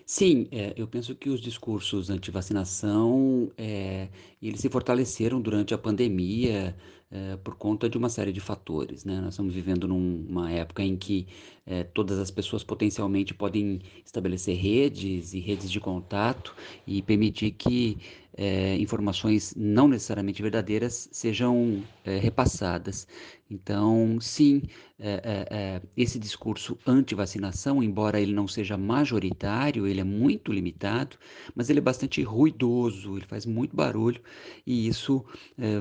Sim, 0.05 0.49
é, 0.51 0.75
eu 0.77 0.87
penso 0.87 1.15
que 1.15 1.29
os 1.29 1.41
discursos 1.41 2.11
anti-vacinação, 2.11 3.51
é, 3.57 4.09
eles 4.43 4.61
se 4.61 4.69
fortaleceram 4.69 5.41
durante 5.41 5.75
a 5.75 5.79
pandemia, 5.79 6.77
é, 7.11 7.37
por 7.37 7.55
conta 7.57 7.89
de 7.89 7.97
uma 7.97 8.09
série 8.09 8.33
de 8.33 8.41
fatores, 8.41 9.05
né? 9.05 9.21
Nós 9.21 9.35
estamos 9.35 9.55
vivendo 9.55 9.87
numa 9.87 10.51
época 10.51 10.83
em 10.83 10.97
que 10.97 11.27
é, 11.65 11.85
todas 11.85 12.19
as 12.19 12.31
pessoas 12.33 12.65
potencialmente 12.65 13.33
podem 13.33 13.81
estabelecer 14.05 14.57
redes 14.57 15.33
e 15.33 15.39
redes 15.39 15.71
de 15.71 15.79
contato 15.79 16.55
e 16.87 17.01
permitir 17.03 17.53
que 17.53 17.99
é, 18.37 18.77
informações 18.77 19.55
não 19.57 19.89
necessariamente 19.89 20.43
verdadeiras 20.43 21.09
sejam 21.11 21.83
é, 22.05 22.19
repassadas. 22.19 23.09
Então, 23.51 24.19
sim, 24.21 24.63
é, 24.99 25.81
esse 25.97 26.19
discurso 26.19 26.77
anti-vacinação, 26.87 27.83
embora 27.83 28.21
ele 28.21 28.33
não 28.33 28.47
seja 28.47 28.77
majoritário, 28.77 29.87
ele 29.87 30.01
é 30.01 30.05
muito 30.05 30.53
limitado, 30.53 31.17
mas 31.55 31.71
ele 31.71 31.79
é 31.79 31.83
bastante 31.83 32.23
ruidoso, 32.23 33.17
ele 33.17 33.25
faz 33.27 33.47
muito 33.47 33.75
barulho 33.75 34.21
e 34.67 34.89
isso 34.89 35.25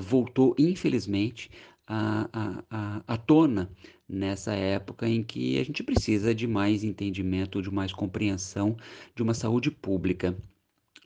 voltou, 0.01 0.55
infelizmente, 0.59 1.49
à 1.87 3.17
tona 3.25 3.71
nessa 4.07 4.53
época 4.53 5.07
em 5.07 5.23
que 5.23 5.59
a 5.59 5.63
gente 5.63 5.83
precisa 5.83 6.35
de 6.35 6.47
mais 6.47 6.83
entendimento, 6.83 7.61
de 7.61 7.71
mais 7.71 7.91
compreensão 7.91 8.77
de 9.15 9.23
uma 9.23 9.33
saúde 9.33 9.71
pública. 9.71 10.35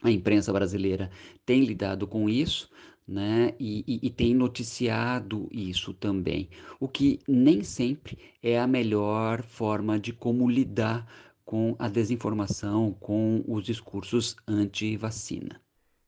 A 0.01 0.09
imprensa 0.09 0.53
brasileira 0.53 1.09
tem 1.45 1.63
lidado 1.63 2.07
com 2.07 2.29
isso, 2.29 2.69
né? 3.07 3.53
E, 3.59 3.83
e, 3.87 4.07
e, 4.07 4.09
tem 4.09 4.35
noticiado 4.35 5.49
isso 5.51 5.93
também, 5.93 6.49
o 6.79 6.87
que 6.87 7.19
nem 7.27 7.63
sempre 7.63 8.19
é 8.41 8.59
a 8.59 8.67
melhor 8.67 9.41
forma 9.41 9.99
de 9.99 10.13
como 10.13 10.49
lidar 10.49 11.07
com 11.43 11.75
a 11.79 11.89
desinformação, 11.89 12.95
com 12.99 13.43
os 13.47 13.65
discursos 13.65 14.35
anti-vacina. 14.47 15.59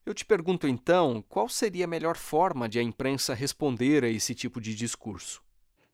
Eu 0.05 0.13
te 0.13 0.23
pergunto 0.23 0.67
então, 0.67 1.23
qual 1.27 1.49
seria 1.49 1.85
a 1.85 1.87
melhor 1.87 2.15
forma 2.15 2.69
de 2.69 2.77
a 2.77 2.83
imprensa 2.83 3.33
responder 3.33 4.03
a 4.03 4.09
esse 4.09 4.35
tipo 4.35 4.61
de 4.61 4.75
discurso? 4.75 5.41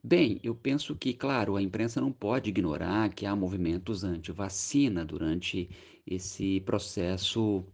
Bem, 0.03 0.39
eu 0.43 0.53
penso 0.53 0.95
que, 0.95 1.13
claro, 1.13 1.55
a 1.55 1.61
imprensa 1.61 1.99
não 1.99 2.11
pode 2.11 2.49
ignorar 2.49 3.13
que 3.13 3.25
há 3.25 3.35
movimentos 3.35 4.03
anti-vacina 4.03 5.03
durante 5.05 5.69
esse 6.05 6.61
processo 6.61 7.65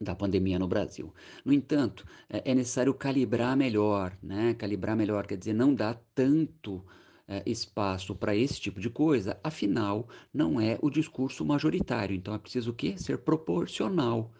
da 0.00 0.14
pandemia 0.14 0.58
no 0.58 0.68
Brasil. 0.68 1.12
No 1.44 1.52
entanto, 1.52 2.04
é, 2.28 2.50
é 2.50 2.54
necessário 2.54 2.92
calibrar 2.94 3.56
melhor, 3.56 4.16
né? 4.22 4.54
Calibrar 4.54 4.96
melhor 4.96 5.26
quer 5.26 5.36
dizer 5.36 5.54
não 5.54 5.74
dar 5.74 6.00
tanto 6.14 6.84
é, 7.26 7.42
espaço 7.46 8.14
para 8.14 8.36
esse 8.36 8.60
tipo 8.60 8.80
de 8.80 8.90
coisa, 8.90 9.38
afinal, 9.42 10.08
não 10.32 10.60
é 10.60 10.78
o 10.82 10.90
discurso 10.90 11.44
majoritário. 11.44 12.14
Então 12.14 12.34
é 12.34 12.38
preciso 12.38 12.70
o 12.70 12.74
quê? 12.74 12.96
Ser 12.98 13.18
proporcional. 13.18 14.32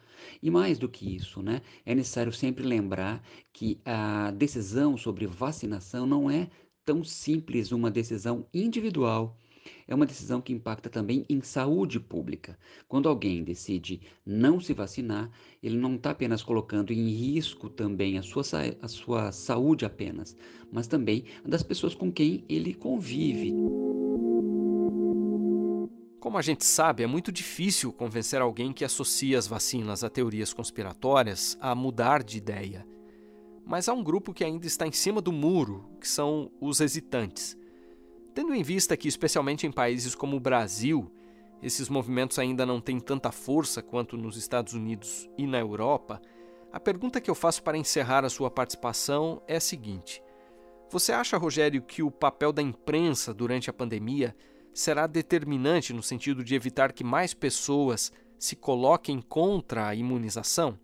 E 0.43 0.51
mais 0.51 0.79
do 0.79 0.89
que 0.89 1.15
isso, 1.17 1.43
né? 1.43 1.61
É 1.85 1.95
necessário 1.95 2.33
sempre 2.33 2.65
lembrar 2.65 3.23
que 3.53 3.81
a 3.85 4.31
decisão 4.31 4.97
sobre 4.97 5.27
vacinação 5.27 6.07
não 6.07 6.31
é 6.31 6.49
tão 6.85 7.03
simples 7.03 7.73
uma 7.73 7.91
decisão 7.91 8.47
individual 8.53 9.37
é 9.87 9.95
uma 9.95 10.07
decisão 10.07 10.41
que 10.41 10.53
impacta 10.53 10.89
também 10.89 11.25
em 11.29 11.41
saúde 11.41 11.99
pública. 12.01 12.59
Quando 12.89 13.09
alguém 13.09 13.45
decide 13.45 14.01
não 14.25 14.61
se 14.61 14.73
vacinar, 14.73 15.31
ele 15.63 15.77
não 15.77 15.95
está 15.97 16.11
apenas 16.11 16.43
colocando 16.43 16.93
em 16.93 17.09
risco 17.09 17.69
também 17.69 18.19
a 18.19 18.23
sua, 18.23 18.43
a 18.81 18.89
sua 18.89 19.33
saúde 19.33 19.85
apenas, 19.85 20.37
mas 20.73 20.87
também 20.87 21.25
a 21.45 21.49
das 21.49 21.63
pessoas 21.63 21.95
com 21.95 22.11
quem 22.11 22.45
ele 22.49 22.75
convive. 22.75 23.55
Como 26.21 26.39
a 26.39 26.43
gente 26.43 26.65
sabe, 26.65 27.03
é 27.03 27.07
muito 27.07 27.31
difícil 27.31 27.93
convencer 27.93 28.41
alguém 28.41 28.73
que 28.73 28.85
associa 28.85 29.39
as 29.39 29.47
vacinas 29.47 30.03
a 30.03 30.09
teorias 30.09 30.55
conspiratórias 30.55 31.57
a 31.61 31.75
mudar 31.75 32.23
de 32.23 32.39
ideia. 32.39 32.87
Mas 33.67 33.89
há 33.89 33.93
um 33.93 34.03
grupo 34.03 34.33
que 34.33 34.43
ainda 34.43 34.67
está 34.67 34.87
em 34.87 34.93
cima 34.93 35.21
do 35.21 35.33
muro, 35.33 35.85
que 36.01 36.09
são 36.09 36.51
os 36.61 36.81
hesitantes. 36.81 37.57
Tendo 38.35 38.53
em 38.53 38.65
vista 38.65 38.97
que, 38.97 39.07
especialmente 39.07 39.65
em 39.65 39.71
países 39.71 40.13
como 40.13 40.37
o 40.37 40.41
Brasil, 40.41 41.09
esses 41.63 41.89
movimentos 41.89 42.37
ainda 42.39 42.67
não 42.67 42.81
têm 42.81 42.99
tanta 42.99 43.31
força 43.31 43.81
quanto 43.81 44.17
nos 44.17 44.37
Estados 44.37 44.75
Unidos 44.75 45.31
e 45.39 45.47
na 45.47 45.61
Europa, 45.61 46.21
a 46.73 46.81
pergunta 46.81 47.21
que 47.21 47.31
eu 47.31 47.35
faço 47.35 47.63
para 47.63 47.79
encerrar 47.79 48.25
a 48.25 48.29
sua 48.29 48.51
participação 48.51 49.41
é 49.47 49.57
a 49.57 49.61
seguinte: 49.61 50.21
Você 50.91 51.13
acha, 51.13 51.37
Rogério, 51.37 51.81
que 51.81 52.03
o 52.03 52.11
papel 52.11 52.53
da 52.53 52.61
imprensa 52.61 53.33
durante 53.33 53.71
a 53.71 53.73
pandemia 53.73 54.35
será 54.73 55.07
determinante 55.07 55.93
no 55.93 56.03
sentido 56.03 56.43
de 56.43 56.57
evitar 56.57 56.93
que 56.93 57.05
mais 57.05 57.33
pessoas 57.33 58.13
se 58.37 58.57
coloquem 58.57 59.23
contra 59.23 59.87
a 59.87 59.95
imunização? 59.95 60.77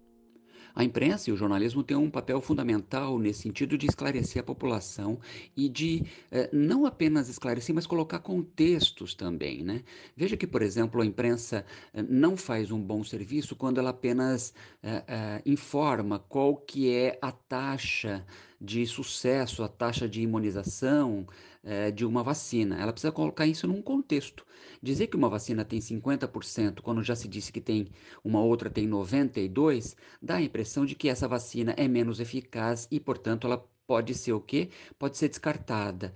A 0.74 0.84
imprensa 0.84 1.30
e 1.30 1.32
o 1.32 1.36
jornalismo 1.36 1.82
têm 1.82 1.96
um 1.96 2.10
papel 2.10 2.40
fundamental 2.40 3.18
nesse 3.18 3.42
sentido 3.42 3.76
de 3.76 3.86
esclarecer 3.86 4.40
a 4.40 4.44
população 4.44 5.18
e 5.56 5.68
de 5.68 6.04
eh, 6.30 6.48
não 6.52 6.86
apenas 6.86 7.28
esclarecer, 7.28 7.74
mas 7.74 7.86
colocar 7.86 8.20
contextos 8.20 9.14
também. 9.14 9.62
Né? 9.64 9.82
Veja 10.16 10.36
que, 10.36 10.46
por 10.46 10.62
exemplo, 10.62 11.00
a 11.00 11.06
imprensa 11.06 11.64
eh, 11.92 12.02
não 12.02 12.36
faz 12.36 12.70
um 12.70 12.80
bom 12.80 13.02
serviço 13.04 13.56
quando 13.56 13.78
ela 13.78 13.90
apenas 13.90 14.54
eh, 14.82 15.04
eh 15.08 15.42
informa 15.46 16.18
qual 16.18 16.56
que 16.56 16.90
é 16.94 17.18
a 17.20 17.32
taxa 17.32 18.24
de 18.60 18.86
sucesso, 18.86 19.62
a 19.62 19.68
taxa 19.68 20.08
de 20.08 20.20
imunização 20.20 21.26
é, 21.62 21.90
de 21.90 22.04
uma 22.04 22.22
vacina. 22.22 22.78
Ela 22.80 22.92
precisa 22.92 23.12
colocar 23.12 23.46
isso 23.46 23.66
num 23.66 23.80
contexto. 23.80 24.44
Dizer 24.82 25.06
que 25.06 25.16
uma 25.16 25.28
vacina 25.28 25.64
tem 25.64 25.78
50%, 25.80 26.80
quando 26.80 27.02
já 27.02 27.16
se 27.16 27.26
disse 27.28 27.52
que 27.52 27.60
tem 27.60 27.88
uma 28.22 28.40
outra 28.42 28.68
tem 28.68 28.88
92%, 28.88 29.96
dá 30.20 30.36
a 30.36 30.42
impressão 30.42 30.84
de 30.84 30.94
que 30.94 31.08
essa 31.08 31.26
vacina 31.26 31.74
é 31.76 31.88
menos 31.88 32.20
eficaz 32.20 32.86
e, 32.90 33.00
portanto, 33.00 33.46
ela 33.46 33.66
pode 33.86 34.14
ser 34.14 34.32
o 34.32 34.40
quê? 34.40 34.68
Pode 34.98 35.16
ser 35.16 35.28
descartada. 35.28 36.14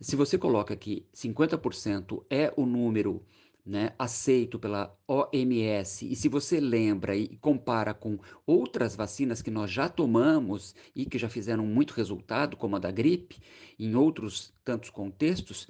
Se 0.00 0.14
você 0.14 0.38
coloca 0.38 0.76
que 0.76 1.06
50% 1.14 2.24
é 2.30 2.52
o 2.56 2.66
número 2.66 3.24
né, 3.66 3.92
aceito 3.98 4.58
pela 4.58 4.96
OMS, 5.08 6.10
e 6.10 6.14
se 6.14 6.28
você 6.28 6.60
lembra 6.60 7.16
e 7.16 7.36
compara 7.38 7.92
com 7.92 8.18
outras 8.46 8.94
vacinas 8.94 9.42
que 9.42 9.50
nós 9.50 9.70
já 9.70 9.88
tomamos 9.88 10.74
e 10.94 11.04
que 11.04 11.18
já 11.18 11.28
fizeram 11.28 11.66
muito 11.66 11.92
resultado, 11.92 12.56
como 12.56 12.76
a 12.76 12.78
da 12.78 12.92
gripe, 12.92 13.40
em 13.78 13.96
outros 13.96 14.54
tantos 14.64 14.90
contextos, 14.90 15.68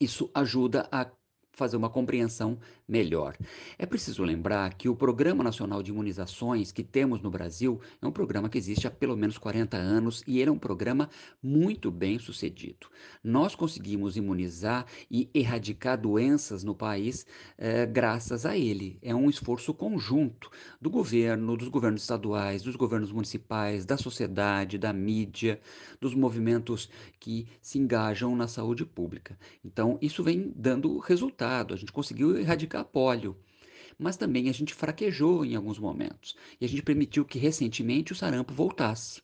isso 0.00 0.28
ajuda 0.34 0.88
a 0.90 1.08
fazer 1.54 1.76
uma 1.76 1.88
compreensão 1.88 2.58
melhor. 2.86 3.36
É 3.78 3.86
preciso 3.86 4.22
lembrar 4.22 4.74
que 4.74 4.88
o 4.88 4.96
Programa 4.96 5.42
Nacional 5.42 5.82
de 5.82 5.90
Imunizações 5.90 6.72
que 6.72 6.82
temos 6.82 7.22
no 7.22 7.30
Brasil 7.30 7.80
é 8.02 8.06
um 8.06 8.12
programa 8.12 8.48
que 8.48 8.58
existe 8.58 8.86
há 8.86 8.90
pelo 8.90 9.16
menos 9.16 9.38
40 9.38 9.76
anos 9.76 10.22
e 10.26 10.40
ele 10.40 10.50
é 10.50 10.52
um 10.52 10.58
programa 10.58 11.08
muito 11.42 11.90
bem 11.90 12.18
sucedido. 12.18 12.88
Nós 13.22 13.54
conseguimos 13.54 14.16
imunizar 14.16 14.86
e 15.10 15.30
erradicar 15.32 16.00
doenças 16.00 16.64
no 16.64 16.74
país 16.74 17.26
eh, 17.56 17.86
graças 17.86 18.44
a 18.44 18.56
ele. 18.56 18.98
É 19.00 19.14
um 19.14 19.30
esforço 19.30 19.72
conjunto 19.72 20.50
do 20.80 20.90
governo, 20.90 21.56
dos 21.56 21.68
governos 21.68 22.02
estaduais, 22.02 22.62
dos 22.62 22.76
governos 22.76 23.12
municipais, 23.12 23.84
da 23.86 23.96
sociedade, 23.96 24.78
da 24.78 24.92
mídia, 24.92 25.60
dos 26.00 26.14
movimentos 26.14 26.90
que 27.18 27.46
se 27.62 27.78
engajam 27.78 28.34
na 28.36 28.48
saúde 28.48 28.84
pública. 28.84 29.38
Então, 29.64 29.98
isso 30.00 30.22
vem 30.22 30.52
dando 30.54 30.98
resultado. 31.44 31.74
A 31.74 31.76
gente 31.76 31.92
conseguiu 31.92 32.36
erradicar 32.38 32.84
polio. 32.84 33.36
mas 33.98 34.16
também 34.16 34.48
a 34.48 34.52
gente 34.52 34.74
fraquejou 34.74 35.44
em 35.44 35.54
alguns 35.54 35.78
momentos 35.78 36.34
e 36.60 36.64
a 36.64 36.68
gente 36.68 36.82
permitiu 36.82 37.24
que 37.24 37.38
recentemente 37.38 38.12
o 38.12 38.16
sarampo 38.16 38.52
voltasse. 38.52 39.22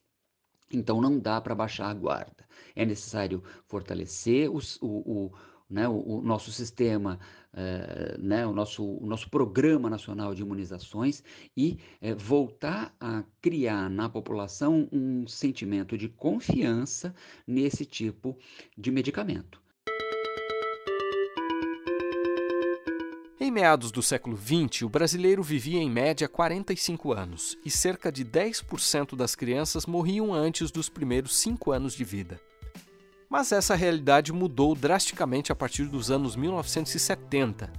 Então 0.73 1.01
não 1.01 1.19
dá 1.19 1.41
para 1.41 1.57
baixar 1.57 1.91
a 1.91 1.95
guarda. 1.95 2.47
É 2.77 2.85
necessário 2.85 3.43
fortalecer 3.67 4.49
os, 4.49 4.79
o, 4.81 4.87
o, 4.87 5.33
né, 5.69 5.89
o, 5.89 6.19
o, 6.19 6.23
nosso 6.23 6.53
sistema, 6.53 7.19
eh, 7.53 8.17
né, 8.21 8.47
o, 8.47 8.53
nosso, 8.53 8.85
o 8.85 9.07
nosso 9.07 9.29
programa 9.29 9.91
nacional 9.91 10.33
de 10.35 10.43
imunizações 10.43 11.25
e 11.57 11.81
eh, 12.01 12.15
voltar 12.15 12.95
a 13.01 13.25
criar 13.41 13.91
na 13.91 14.09
população 14.09 14.89
um 14.93 15.27
sentimento 15.27 15.99
de 15.99 16.09
confiança 16.09 17.13
nesse 17.45 17.85
tipo 17.85 18.39
de 18.79 18.93
medicamento. 18.93 19.60
Em 23.51 23.53
meados 23.53 23.91
do 23.91 24.01
século 24.01 24.39
XX, 24.39 24.83
o 24.83 24.89
brasileiro 24.89 25.43
vivia 25.43 25.81
em 25.81 25.91
média 25.91 26.29
45 26.29 27.13
anos 27.13 27.59
e 27.65 27.69
cerca 27.69 28.13
de 28.13 28.25
10% 28.25 29.17
das 29.17 29.35
crianças 29.35 29.87
morriam 29.87 30.33
antes 30.33 30.71
dos 30.71 30.89
primeiros 30.89 31.37
5 31.41 31.73
anos 31.73 31.95
de 31.95 32.05
vida. 32.05 32.41
Mas 33.29 33.51
essa 33.51 33.75
realidade 33.75 34.33
mudou 34.33 34.73
drasticamente 34.77 35.51
a 35.51 35.57
partir 35.57 35.87
dos 35.87 36.13
anos 36.13 36.37
1970. 36.37 37.73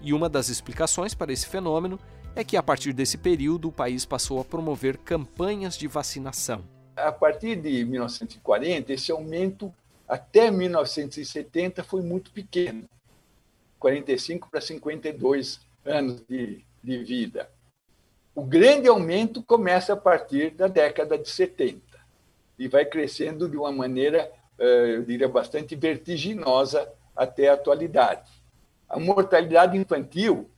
E 0.00 0.14
uma 0.14 0.30
das 0.30 0.48
explicações 0.48 1.12
para 1.12 1.30
esse 1.30 1.46
fenômeno 1.46 1.98
é 2.34 2.42
que, 2.42 2.56
a 2.56 2.62
partir 2.62 2.94
desse 2.94 3.18
período, 3.18 3.68
o 3.68 3.72
país 3.72 4.06
passou 4.06 4.40
a 4.40 4.44
promover 4.46 4.96
campanhas 4.96 5.76
de 5.76 5.86
vacinação. 5.86 6.64
A 6.96 7.12
partir 7.12 7.56
de 7.56 7.84
1940, 7.84 8.90
esse 8.90 9.12
aumento 9.12 9.70
até 10.08 10.50
1970 10.50 11.84
foi 11.84 12.00
muito 12.00 12.30
pequeno 12.30 12.88
45 13.82 14.48
para 14.48 14.60
52 14.60 15.60
anos 15.84 16.22
de, 16.28 16.64
de 16.82 16.98
vida. 16.98 17.50
O 18.32 18.44
grande 18.44 18.86
aumento 18.86 19.42
começa 19.42 19.94
a 19.94 19.96
partir 19.96 20.50
da 20.52 20.68
década 20.68 21.18
de 21.18 21.28
70 21.28 21.82
e 22.56 22.68
vai 22.68 22.84
crescendo 22.84 23.48
de 23.48 23.56
uma 23.56 23.72
maneira, 23.72 24.30
eh, 24.56 24.94
eu 24.94 25.02
diria, 25.02 25.28
bastante 25.28 25.74
vertiginosa 25.74 26.88
até 27.14 27.48
a 27.48 27.54
atualidade. 27.54 28.30
A 28.88 29.00
mortalidade 29.00 29.76
infantil 29.76 30.48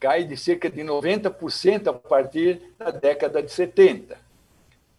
cai 0.00 0.24
de 0.24 0.36
cerca 0.36 0.70
de 0.70 0.80
90% 0.80 1.88
a 1.88 1.92
partir 1.92 2.62
da 2.78 2.90
década 2.90 3.42
de 3.42 3.52
70. 3.52 4.16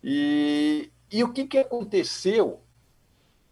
E, 0.03 0.91
e 1.11 1.23
o 1.23 1.33
que, 1.33 1.47
que 1.47 1.57
aconteceu 1.57 2.59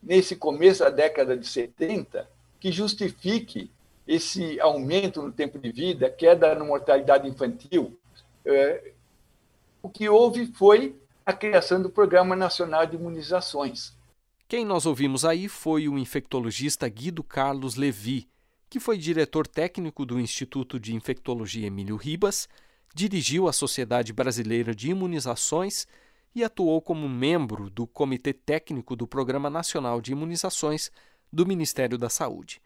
nesse 0.01 0.35
começo 0.35 0.83
da 0.83 0.91
década 0.91 1.35
de 1.35 1.47
70 1.47 2.29
que 2.59 2.71
justifique 2.71 3.71
esse 4.09 4.59
aumento 4.59 5.21
no 5.21 5.31
tempo 5.31 5.59
de 5.59 5.71
vida, 5.71 6.09
queda 6.09 6.55
na 6.55 6.65
mortalidade 6.65 7.29
infantil, 7.29 7.95
é, 8.43 8.93
o 9.83 9.87
que 9.87 10.09
houve 10.09 10.47
foi 10.47 10.99
a 11.23 11.31
criação 11.31 11.79
do 11.79 11.91
Programa 11.91 12.35
Nacional 12.35 12.87
de 12.87 12.95
Imunizações. 12.95 13.95
Quem 14.47 14.65
nós 14.65 14.87
ouvimos 14.87 15.23
aí 15.23 15.47
foi 15.47 15.87
o 15.87 15.95
infectologista 15.95 16.89
Guido 16.89 17.23
Carlos 17.23 17.75
Levi, 17.75 18.27
que 18.67 18.79
foi 18.79 18.97
diretor 18.97 19.45
técnico 19.45 20.03
do 20.07 20.19
Instituto 20.19 20.79
de 20.79 20.95
Infectologia 20.95 21.67
Emílio 21.67 21.95
Ribas, 21.95 22.49
dirigiu 22.95 23.47
a 23.47 23.53
Sociedade 23.53 24.11
Brasileira 24.11 24.73
de 24.73 24.89
Imunizações 24.89 25.85
e 26.33 26.43
atuou 26.43 26.81
como 26.81 27.07
membro 27.07 27.69
do 27.69 27.85
Comitê 27.85 28.33
Técnico 28.33 28.95
do 28.95 29.05
Programa 29.05 29.51
Nacional 29.51 30.01
de 30.01 30.13
Imunizações 30.13 30.91
do 31.31 31.45
Ministério 31.45 31.95
da 31.95 32.09
Saúde. 32.09 32.59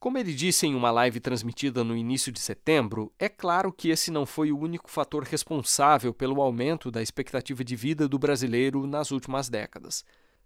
Como 0.00 0.16
ele 0.16 0.32
disse 0.32 0.66
em 0.66 0.74
uma 0.74 0.90
live 0.90 1.20
transmitida 1.20 1.84
no 1.84 1.94
início 1.94 2.32
de 2.32 2.40
setembro, 2.40 3.12
é 3.18 3.28
claro 3.28 3.70
que 3.70 3.90
esse 3.90 4.10
não 4.10 4.24
foi 4.24 4.50
o 4.50 4.58
único 4.58 4.90
fator 4.90 5.22
responsável 5.22 6.14
pelo 6.14 6.40
aumento 6.40 6.90
da 6.90 7.02
expectativa 7.02 7.62
de 7.62 7.76
vida 7.76 8.08
do 8.08 8.18
brasileiro 8.18 8.86
nas 8.86 9.10
últimas 9.10 9.50
décadas. 9.50 10.02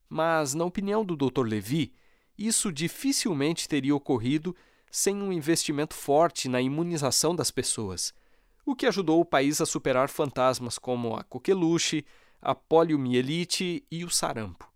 Mas, 0.09 0.55
na 0.55 0.65
opinião 0.65 1.05
do 1.05 1.15
Dr. 1.15 1.47
Levi, 1.47 1.95
isso 2.37 2.73
dificilmente 2.73 3.69
teria 3.69 3.95
ocorrido 3.95 4.57
sem 4.91 5.23
um 5.23 5.33
investimento 5.33 5.95
forte 5.95 6.49
na 6.49 6.61
imunização 6.61 7.33
das 7.33 7.53
pessoas, 7.53 8.13
o 8.67 8.75
que 8.75 8.87
ajudou 8.87 9.21
o 9.21 9.25
país 9.25 9.61
a 9.61 9.67
superar 9.67 10.09
fantasmas 10.09 10.81
como 10.81 11.15
a 11.15 11.23
coqueluche, 11.23 12.05
a 12.43 12.57
poliomielite 12.57 13.87
e 13.89 14.05
o 14.05 14.11
sarampo. 14.11 14.74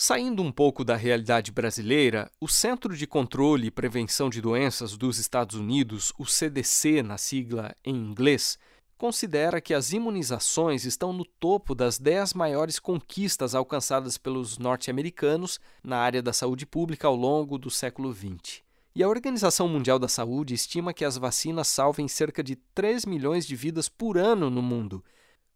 Saindo 0.00 0.44
um 0.44 0.52
pouco 0.52 0.84
da 0.84 0.94
realidade 0.94 1.50
brasileira, 1.50 2.30
o 2.40 2.46
Centro 2.46 2.96
de 2.96 3.04
Controle 3.04 3.66
e 3.66 3.70
Prevenção 3.70 4.30
de 4.30 4.40
Doenças 4.40 4.96
dos 4.96 5.18
Estados 5.18 5.56
Unidos, 5.56 6.12
o 6.16 6.24
CDC 6.24 7.02
na 7.02 7.18
sigla 7.18 7.74
em 7.84 7.96
inglês, 7.96 8.56
considera 8.96 9.60
que 9.60 9.74
as 9.74 9.92
imunizações 9.92 10.84
estão 10.84 11.12
no 11.12 11.24
topo 11.24 11.74
das 11.74 11.98
10 11.98 12.34
maiores 12.34 12.78
conquistas 12.78 13.56
alcançadas 13.56 14.16
pelos 14.16 14.56
norte-americanos 14.56 15.58
na 15.82 15.98
área 15.98 16.22
da 16.22 16.32
saúde 16.32 16.64
pública 16.64 17.08
ao 17.08 17.16
longo 17.16 17.58
do 17.58 17.68
século 17.68 18.14
XX. 18.14 18.62
E 18.94 19.02
a 19.02 19.08
Organização 19.08 19.66
Mundial 19.66 19.98
da 19.98 20.06
Saúde 20.06 20.54
estima 20.54 20.94
que 20.94 21.04
as 21.04 21.16
vacinas 21.16 21.66
salvem 21.66 22.06
cerca 22.06 22.40
de 22.40 22.54
3 22.72 23.04
milhões 23.04 23.44
de 23.44 23.56
vidas 23.56 23.88
por 23.88 24.16
ano 24.16 24.48
no 24.48 24.62
mundo, 24.62 25.04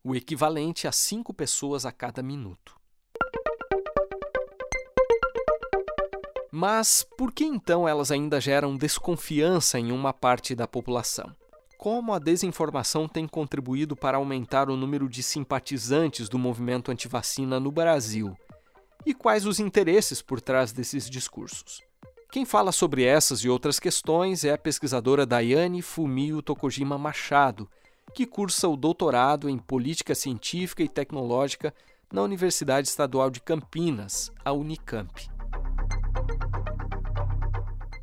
o 0.02 0.16
equivalente 0.16 0.88
a 0.88 0.90
5 0.90 1.32
pessoas 1.32 1.86
a 1.86 1.92
cada 1.92 2.24
minuto. 2.24 2.81
Mas 6.54 7.02
por 7.16 7.32
que 7.32 7.46
então 7.46 7.88
elas 7.88 8.10
ainda 8.10 8.38
geram 8.38 8.76
desconfiança 8.76 9.78
em 9.78 9.90
uma 9.90 10.12
parte 10.12 10.54
da 10.54 10.68
população? 10.68 11.34
Como 11.78 12.12
a 12.12 12.18
desinformação 12.18 13.08
tem 13.08 13.26
contribuído 13.26 13.96
para 13.96 14.18
aumentar 14.18 14.68
o 14.68 14.76
número 14.76 15.08
de 15.08 15.22
simpatizantes 15.22 16.28
do 16.28 16.38
movimento 16.38 16.92
antivacina 16.92 17.58
no 17.58 17.72
Brasil? 17.72 18.36
E 19.06 19.14
quais 19.14 19.46
os 19.46 19.58
interesses 19.58 20.20
por 20.20 20.42
trás 20.42 20.72
desses 20.72 21.08
discursos? 21.08 21.80
Quem 22.30 22.44
fala 22.44 22.70
sobre 22.70 23.02
essas 23.02 23.40
e 23.40 23.48
outras 23.48 23.80
questões 23.80 24.44
é 24.44 24.52
a 24.52 24.58
pesquisadora 24.58 25.24
Daiane 25.24 25.80
Fumio 25.80 26.42
Tokojima 26.42 26.98
Machado, 26.98 27.66
que 28.12 28.26
cursa 28.26 28.68
o 28.68 28.76
doutorado 28.76 29.48
em 29.48 29.56
Política 29.56 30.14
Científica 30.14 30.82
e 30.82 30.88
Tecnológica 30.88 31.74
na 32.12 32.20
Universidade 32.20 32.88
Estadual 32.88 33.30
de 33.30 33.40
Campinas, 33.40 34.30
a 34.44 34.52
Unicamp. 34.52 35.31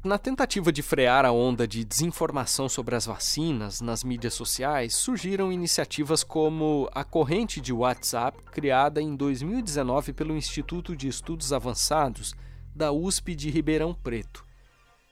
Na 0.10 0.18
tentativa 0.18 0.72
de 0.72 0.82
frear 0.82 1.24
a 1.24 1.32
onda 1.32 1.68
de 1.68 1.86
desinformação 1.86 2.68
sobre 2.68 2.96
as 2.96 3.06
vacinas 3.06 3.80
nas 3.80 4.04
mídias 4.04 4.34
sociais, 4.34 4.96
surgiram 4.96 5.52
iniciativas 5.52 6.24
como 6.24 6.90
a 6.96 7.04
corrente 7.04 7.62
de 7.62 7.72
WhatsApp, 7.72 8.42
criada 8.46 9.00
em 9.00 9.16
2019 9.16 10.12
pelo 10.14 10.36
Instituto 10.36 10.96
de 10.96 11.08
Estudos 11.08 11.54
Avançados 11.54 12.34
da 12.76 12.92
USP 12.92 13.36
de 13.36 13.52
Ribeirão 13.52 13.94
Preto. 13.94 14.44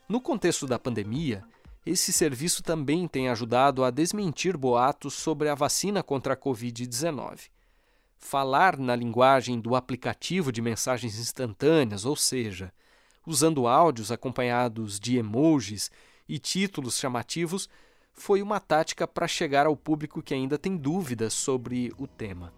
No 0.09 0.19
contexto 0.19 0.65
da 0.65 0.79
pandemia, 0.79 1.43
esse 1.85 2.11
serviço 2.11 2.63
também 2.63 3.07
tem 3.07 3.29
ajudado 3.29 3.83
a 3.83 3.91
desmentir 3.91 4.57
boatos 4.57 5.13
sobre 5.13 5.47
a 5.47 5.53
vacina 5.53 6.01
contra 6.01 6.33
a 6.33 6.35
Covid-19. 6.35 7.51
Falar 8.17 8.79
na 8.79 8.95
linguagem 8.95 9.59
do 9.59 9.75
aplicativo 9.75 10.51
de 10.51 10.59
mensagens 10.59 11.19
instantâneas, 11.19 12.03
ou 12.03 12.15
seja, 12.15 12.73
usando 13.27 13.67
áudios 13.67 14.09
acompanhados 14.09 14.97
de 14.97 15.17
emojis 15.17 15.91
e 16.27 16.39
títulos 16.39 16.97
chamativos, 16.97 17.69
foi 18.13 18.41
uma 18.41 18.59
tática 18.59 19.05
para 19.05 19.27
chegar 19.27 19.67
ao 19.67 19.75
público 19.75 20.23
que 20.23 20.33
ainda 20.33 20.57
tem 20.57 20.77
dúvidas 20.77 21.33
sobre 21.33 21.93
o 21.97 22.07
tema. 22.07 22.53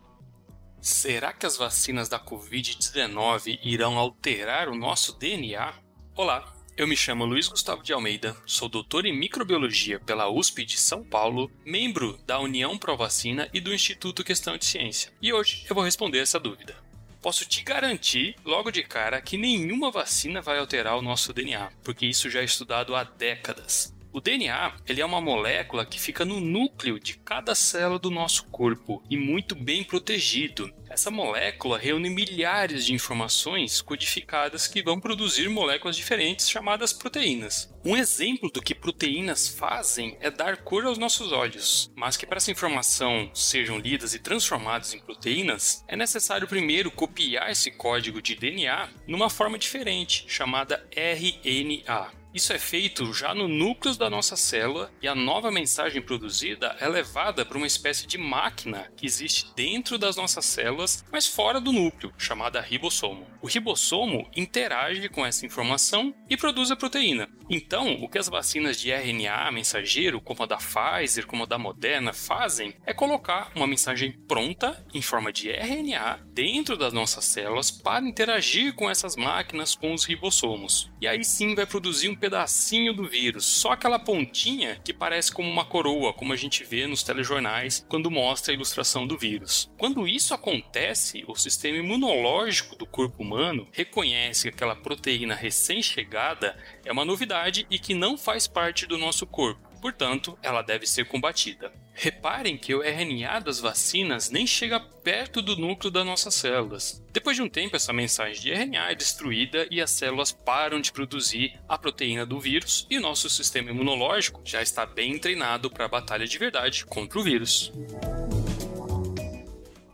Será 0.79 1.33
que 1.33 1.45
as 1.45 1.57
vacinas 1.57 2.07
da 2.07 2.19
Covid-19 2.19 3.59
irão 3.63 3.97
alterar 3.97 4.69
o 4.69 4.75
nosso 4.75 5.17
DNA? 5.17 5.73
Olá, 6.15 6.55
eu 6.77 6.87
me 6.87 6.95
chamo 6.95 7.25
Luiz 7.25 7.49
Gustavo 7.49 7.83
de 7.83 7.91
Almeida, 7.91 8.37
sou 8.45 8.69
doutor 8.69 9.05
em 9.05 9.17
microbiologia 9.17 9.99
pela 9.99 10.29
USP 10.29 10.63
de 10.63 10.79
São 10.79 11.03
Paulo, 11.03 11.51
membro 11.65 12.17
da 12.25 12.39
União 12.39 12.77
Pro 12.77 12.95
Vacina 12.95 13.49
e 13.51 13.59
do 13.59 13.73
Instituto 13.73 14.23
Questão 14.23 14.55
de 14.55 14.63
Ciência. 14.63 15.11
E 15.21 15.33
hoje 15.33 15.65
eu 15.67 15.75
vou 15.75 15.83
responder 15.83 16.19
essa 16.19 16.39
dúvida 16.39 16.88
posso 17.21 17.45
te 17.45 17.63
garantir 17.63 18.35
logo 18.45 18.71
de 18.71 18.83
cara 18.83 19.21
que 19.21 19.37
nenhuma 19.37 19.91
vacina 19.91 20.41
vai 20.41 20.57
alterar 20.57 20.97
o 20.97 21.01
nosso 21.01 21.33
DNA, 21.33 21.71
porque 21.83 22.05
isso 22.05 22.29
já 22.29 22.41
é 22.41 22.45
estudado 22.45 22.95
há 22.95 23.03
décadas. 23.03 23.93
O 24.11 24.19
DNA 24.19 24.75
ele 24.87 25.01
é 25.01 25.05
uma 25.05 25.21
molécula 25.21 25.85
que 25.85 25.99
fica 25.99 26.25
no 26.25 26.39
núcleo 26.39 26.99
de 26.99 27.13
cada 27.19 27.53
célula 27.53 27.99
do 27.99 28.09
nosso 28.09 28.45
corpo 28.45 29.03
e 29.07 29.15
muito 29.15 29.53
bem 29.53 29.83
protegido. 29.83 30.73
Essa 30.89 31.11
molécula 31.11 31.77
reúne 31.77 32.09
milhares 32.09 32.85
de 32.85 32.93
informações 32.93 33.81
codificadas 33.81 34.67
que 34.67 34.81
vão 34.81 34.99
produzir 34.99 35.47
moléculas 35.47 35.95
diferentes 35.95 36.49
chamadas 36.49 36.91
proteínas. 36.91 37.71
Um 37.85 37.95
exemplo 37.95 38.49
do 38.51 38.61
que 38.61 38.73
proteínas 38.73 39.47
fazem 39.47 40.17
é 40.19 40.31
dar 40.31 40.57
cor 40.57 40.85
aos 40.85 40.97
nossos 40.97 41.31
olhos, 41.31 41.91
mas 41.95 42.17
que 42.17 42.25
para 42.25 42.37
essa 42.37 42.51
informação 42.51 43.29
sejam 43.33 43.77
lidas 43.77 44.15
e 44.15 44.19
transformadas 44.19 44.93
em 44.93 44.99
proteínas, 44.99 45.85
é 45.87 45.95
necessário 45.95 46.47
primeiro 46.47 46.89
copiar 46.89 47.51
esse 47.51 47.69
código 47.69 48.21
de 48.21 48.35
DNA 48.35 48.89
numa 49.07 49.29
forma 49.29 49.59
diferente, 49.59 50.25
chamada 50.27 50.83
RNA. 50.91 52.18
Isso 52.31 52.53
é 52.53 52.59
feito 52.59 53.11
já 53.11 53.33
no 53.33 53.47
núcleo 53.47 53.95
da 53.95 54.07
nossa 54.07 54.35
célula 54.35 54.91
e 55.01 55.07
a 55.07 55.15
nova 55.15 55.49
mensagem 55.49 55.99
produzida 55.99 56.75
é 56.79 56.87
levada 56.87 57.43
para 57.43 57.57
uma 57.57 57.65
espécie 57.65 58.05
de 58.05 58.19
máquina 58.19 58.91
que 58.95 59.05
existe 59.05 59.51
dentro 59.55 59.97
das 59.97 60.15
nossas 60.15 60.45
células, 60.45 61.03
mas 61.11 61.25
fora 61.25 61.59
do 61.59 61.71
núcleo, 61.71 62.13
chamada 62.19 62.61
ribossomo. 62.61 63.25
O 63.41 63.47
ribossomo 63.47 64.29
interage 64.35 65.09
com 65.09 65.25
essa 65.25 65.43
informação 65.43 66.13
e 66.29 66.37
produz 66.37 66.69
a 66.69 66.75
proteína. 66.75 67.27
Então, 67.49 67.93
o 67.93 68.07
que 68.07 68.19
as 68.19 68.29
vacinas 68.29 68.79
de 68.79 68.91
RNA 68.91 69.51
mensageiro, 69.51 70.21
como 70.21 70.43
a 70.43 70.45
da 70.45 70.57
Pfizer, 70.57 71.25
como 71.25 71.43
a 71.43 71.47
da 71.47 71.57
Moderna, 71.57 72.13
fazem 72.13 72.75
é 72.85 72.93
colocar 72.93 73.51
uma 73.55 73.65
mensagem 73.65 74.11
pronta 74.27 74.85
em 74.93 75.01
forma 75.01 75.33
de 75.33 75.49
RNA 75.49 76.19
dentro 76.27 76.77
das 76.77 76.93
nossas 76.93 77.25
células 77.25 77.71
para 77.71 78.07
interagir 78.07 78.75
com 78.75 78.87
essas 78.87 79.15
máquinas, 79.15 79.73
com 79.73 79.95
os 79.95 80.05
ribossomos. 80.05 80.91
E 81.01 81.07
aí 81.07 81.23
sim 81.23 81.55
vai 81.55 81.65
produzir 81.65 82.09
um 82.09 82.18
pedacinho 82.19 82.93
do 82.93 83.05
vírus, 83.05 83.45
só 83.45 83.71
aquela 83.71 83.97
pontinha 83.97 84.79
que 84.83 84.93
parece 84.93 85.31
como 85.31 85.49
uma 85.49 85.65
coroa, 85.65 86.13
como 86.13 86.33
a 86.33 86.35
gente 86.35 86.63
vê 86.63 86.85
nos 86.85 87.03
telejornais 87.03 87.85
quando 87.87 88.11
mostra 88.11 88.53
a 88.53 88.55
ilustração 88.55 89.07
do 89.07 89.17
vírus. 89.17 89.71
Quando 89.77 90.07
isso 90.07 90.33
acontece, 90.33 91.23
o 91.27 91.35
sistema 91.35 91.77
imunológico 91.77 92.75
do 92.75 92.85
corpo 92.85 93.23
humano 93.23 93.67
reconhece 93.71 94.43
que 94.43 94.49
aquela 94.49 94.75
proteína 94.75 95.35
recém-chegada 95.35 96.57
é 96.85 96.91
uma 96.91 97.05
novidade 97.05 97.65
e 97.69 97.79
que 97.79 97.93
não 97.93 98.17
faz 98.17 98.47
parte 98.47 98.85
do 98.85 98.97
nosso 98.97 99.25
corpo 99.25 99.68
portanto, 99.79 100.37
ela 100.41 100.61
deve 100.61 100.85
ser 100.85 101.05
combatida. 101.05 101.71
Reparem 101.93 102.57
que 102.57 102.73
o 102.73 102.81
RNA 102.81 103.39
das 103.39 103.59
vacinas 103.59 104.29
nem 104.29 104.47
chega 104.47 104.79
perto 104.79 105.41
do 105.41 105.55
núcleo 105.55 105.91
das 105.91 106.05
nossas 106.05 106.35
células. 106.35 107.03
Depois 107.11 107.35
de 107.35 107.41
um 107.41 107.49
tempo, 107.49 107.75
essa 107.75 107.91
mensagem 107.91 108.41
de 108.41 108.51
RNA 108.51 108.91
é 108.91 108.95
destruída 108.95 109.67
e 109.69 109.81
as 109.81 109.91
células 109.91 110.31
param 110.31 110.79
de 110.79 110.91
produzir 110.91 111.59
a 111.67 111.77
proteína 111.77 112.25
do 112.25 112.39
vírus 112.39 112.87
e 112.89 112.97
o 112.97 113.01
nosso 113.01 113.29
sistema 113.29 113.71
imunológico 113.71 114.41
já 114.45 114.61
está 114.61 114.85
bem 114.85 115.17
treinado 115.17 115.69
para 115.69 115.85
a 115.85 115.89
batalha 115.89 116.25
de 116.27 116.37
verdade 116.37 116.85
contra 116.85 117.19
o 117.19 117.23
vírus. 117.23 117.71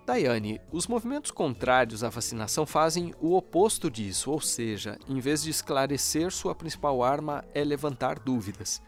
Daiane, 0.06 0.62
os 0.72 0.86
movimentos 0.86 1.32
contrários 1.32 2.04
à 2.04 2.10
vacinação 2.10 2.64
fazem 2.64 3.12
o 3.20 3.36
oposto 3.36 3.90
disso, 3.90 4.30
ou 4.30 4.40
seja, 4.40 5.00
em 5.10 5.20
vez 5.20 5.42
de 5.42 5.50
esclarecer, 5.50 6.32
sua 6.32 6.54
principal 6.54 7.02
arma 7.04 7.44
é 7.56 7.64
levantar 7.64 8.20
dúvidas. 8.20 8.84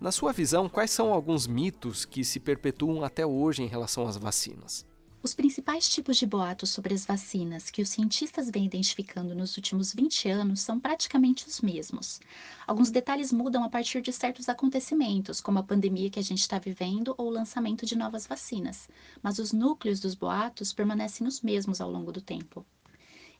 Na 0.00 0.10
sua 0.10 0.32
visão, 0.32 0.66
quais 0.66 0.90
são 0.90 1.12
alguns 1.12 1.46
mitos 1.46 2.06
que 2.06 2.24
se 2.24 2.40
perpetuam 2.40 3.04
até 3.04 3.26
hoje 3.26 3.62
em 3.62 3.66
relação 3.66 4.08
às 4.08 4.16
vacinas? 4.16 4.86
Os 5.22 5.34
principais 5.34 5.86
tipos 5.90 6.16
de 6.16 6.24
boatos 6.24 6.70
sobre 6.70 6.94
as 6.94 7.04
vacinas 7.04 7.68
que 7.68 7.82
os 7.82 7.90
cientistas 7.90 8.50
vêm 8.50 8.64
identificando 8.64 9.34
nos 9.34 9.58
últimos 9.58 9.92
20 9.92 10.30
anos 10.30 10.62
são 10.62 10.80
praticamente 10.80 11.46
os 11.46 11.60
mesmos. 11.60 12.18
Alguns 12.66 12.90
detalhes 12.90 13.30
mudam 13.30 13.62
a 13.62 13.68
partir 13.68 14.00
de 14.00 14.10
certos 14.10 14.48
acontecimentos, 14.48 15.38
como 15.38 15.58
a 15.58 15.62
pandemia 15.62 16.08
que 16.08 16.18
a 16.18 16.24
gente 16.24 16.40
está 16.40 16.58
vivendo 16.58 17.14
ou 17.18 17.26
o 17.26 17.30
lançamento 17.30 17.84
de 17.84 17.94
novas 17.94 18.26
vacinas, 18.26 18.88
mas 19.22 19.38
os 19.38 19.52
núcleos 19.52 20.00
dos 20.00 20.14
boatos 20.14 20.72
permanecem 20.72 21.26
os 21.26 21.42
mesmos 21.42 21.78
ao 21.78 21.90
longo 21.90 22.10
do 22.10 22.22
tempo. 22.22 22.64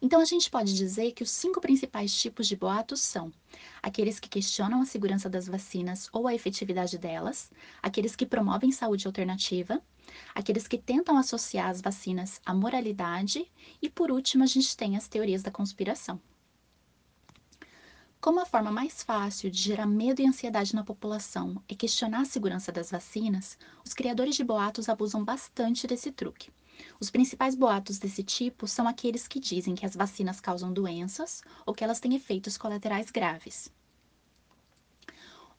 Então, 0.02 0.18
a 0.20 0.24
gente 0.24 0.50
pode 0.50 0.74
dizer 0.74 1.12
que 1.12 1.22
os 1.22 1.30
cinco 1.30 1.60
principais 1.60 2.14
tipos 2.14 2.48
de 2.48 2.56
boatos 2.56 3.00
são 3.00 3.30
aqueles 3.82 4.18
que 4.18 4.30
questionam 4.30 4.80
a 4.80 4.86
segurança 4.86 5.28
das 5.28 5.46
vacinas 5.46 6.08
ou 6.10 6.26
a 6.26 6.34
efetividade 6.34 6.96
delas, 6.96 7.50
aqueles 7.82 8.16
que 8.16 8.24
promovem 8.24 8.72
saúde 8.72 9.06
alternativa, 9.06 9.82
aqueles 10.34 10.66
que 10.66 10.78
tentam 10.78 11.18
associar 11.18 11.68
as 11.68 11.82
vacinas 11.82 12.40
à 12.46 12.54
moralidade 12.54 13.50
e, 13.82 13.90
por 13.90 14.10
último, 14.10 14.42
a 14.42 14.46
gente 14.46 14.74
tem 14.74 14.96
as 14.96 15.06
teorias 15.06 15.42
da 15.42 15.50
conspiração. 15.50 16.18
Como 18.22 18.40
a 18.40 18.46
forma 18.46 18.70
mais 18.70 19.02
fácil 19.02 19.50
de 19.50 19.60
gerar 19.60 19.86
medo 19.86 20.20
e 20.20 20.26
ansiedade 20.26 20.74
na 20.74 20.84
população 20.84 21.62
é 21.68 21.74
questionar 21.74 22.22
a 22.22 22.26
segurança 22.26 22.72
das 22.72 22.90
vacinas, 22.90 23.58
os 23.84 23.92
criadores 23.92 24.34
de 24.34 24.44
boatos 24.44 24.88
abusam 24.88 25.22
bastante 25.24 25.86
desse 25.86 26.10
truque. 26.10 26.50
Os 26.98 27.10
principais 27.10 27.54
boatos 27.54 27.98
desse 27.98 28.22
tipo 28.22 28.66
são 28.66 28.86
aqueles 28.86 29.26
que 29.26 29.40
dizem 29.40 29.74
que 29.74 29.86
as 29.86 29.94
vacinas 29.94 30.40
causam 30.40 30.72
doenças 30.72 31.42
ou 31.66 31.74
que 31.74 31.84
elas 31.84 32.00
têm 32.00 32.14
efeitos 32.14 32.56
colaterais 32.56 33.10
graves. 33.10 33.70